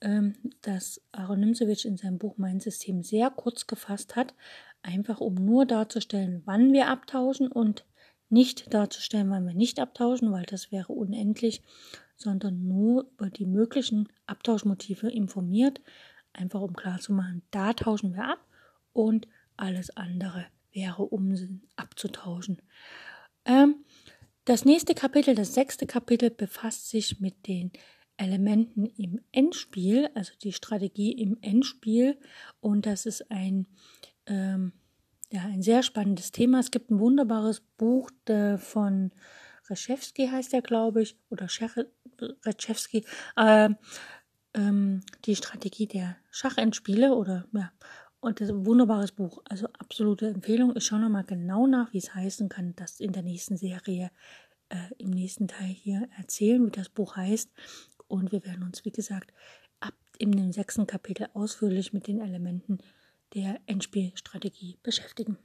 ähm, 0.00 0.34
das 0.62 1.00
Aaron 1.12 1.40
Nimzowitsch 1.40 1.84
in 1.84 1.96
seinem 1.96 2.18
Buch 2.18 2.38
Mein 2.38 2.60
System 2.60 3.02
sehr 3.02 3.30
kurz 3.30 3.66
gefasst 3.66 4.16
hat, 4.16 4.34
einfach 4.82 5.20
um 5.20 5.34
nur 5.34 5.64
darzustellen, 5.66 6.42
wann 6.44 6.72
wir 6.72 6.88
abtauschen 6.88 7.48
und 7.48 7.84
nicht 8.28 8.72
darzustellen, 8.72 9.30
wann 9.30 9.46
wir 9.46 9.54
nicht 9.54 9.78
abtauschen, 9.78 10.32
weil 10.32 10.44
das 10.44 10.72
wäre 10.72 10.92
unendlich, 10.92 11.62
sondern 12.16 12.66
nur 12.66 13.10
über 13.12 13.30
die 13.30 13.46
möglichen 13.46 14.08
Abtauschmotive 14.26 15.10
informiert, 15.10 15.80
einfach 16.32 16.60
um 16.60 16.74
klarzumachen, 16.74 17.42
da 17.50 17.74
tauschen 17.74 18.14
wir 18.14 18.24
ab 18.24 18.40
und 18.92 19.28
alles 19.56 19.96
andere 19.96 20.46
wäre 20.72 21.02
Unsinn 21.02 21.62
abzutauschen. 21.76 22.62
Ähm, 23.44 23.84
das 24.44 24.64
nächste 24.64 24.94
Kapitel, 24.94 25.34
das 25.34 25.54
sechste 25.54 25.86
Kapitel, 25.86 26.30
befasst 26.30 26.88
sich 26.88 27.20
mit 27.20 27.46
den 27.46 27.72
Elementen 28.16 28.86
im 28.86 29.20
Endspiel, 29.32 30.08
also 30.14 30.32
die 30.42 30.52
Strategie 30.52 31.12
im 31.12 31.38
Endspiel. 31.40 32.18
Und 32.60 32.86
das 32.86 33.06
ist 33.06 33.30
ein, 33.30 33.66
ähm, 34.26 34.72
ja, 35.30 35.42
ein 35.42 35.62
sehr 35.62 35.82
spannendes 35.82 36.32
Thema. 36.32 36.60
Es 36.60 36.70
gibt 36.70 36.90
ein 36.90 36.98
wunderbares 36.98 37.60
Buch 37.78 38.10
äh, 38.26 38.58
von 38.58 39.12
Reschewski, 39.68 40.28
heißt 40.28 40.52
er, 40.54 40.62
glaube 40.62 41.02
ich, 41.02 41.16
oder 41.30 41.46
Reschewski, 42.44 43.04
äh, 43.36 43.70
ähm, 44.54 45.00
die 45.24 45.36
Strategie 45.36 45.86
der 45.86 46.16
Schachendspiele 46.30 47.14
oder 47.14 47.46
ja, 47.52 47.72
und 48.22 48.40
das 48.40 48.48
ist 48.48 48.54
ein 48.54 48.66
wunderbares 48.66 49.10
Buch. 49.10 49.42
Also 49.48 49.66
absolute 49.78 50.28
Empfehlung. 50.28 50.76
Ich 50.76 50.86
schaue 50.86 51.00
nochmal 51.00 51.24
genau 51.24 51.66
nach, 51.66 51.92
wie 51.92 51.98
es 51.98 52.14
heißen 52.14 52.48
kann, 52.48 52.72
das 52.76 53.00
in 53.00 53.12
der 53.12 53.24
nächsten 53.24 53.56
Serie, 53.56 54.12
äh, 54.68 54.76
im 54.98 55.10
nächsten 55.10 55.48
Teil 55.48 55.66
hier 55.66 56.08
erzählen, 56.16 56.64
wie 56.64 56.70
das 56.70 56.88
Buch 56.88 57.16
heißt. 57.16 57.50
Und 58.06 58.30
wir 58.30 58.44
werden 58.44 58.62
uns, 58.62 58.84
wie 58.84 58.92
gesagt, 58.92 59.32
ab 59.80 59.94
in 60.18 60.30
dem 60.30 60.52
sechsten 60.52 60.86
Kapitel 60.86 61.26
ausführlich 61.34 61.92
mit 61.92 62.06
den 62.06 62.20
Elementen 62.20 62.78
der 63.34 63.58
Endspielstrategie 63.66 64.78
beschäftigen. 64.84 65.36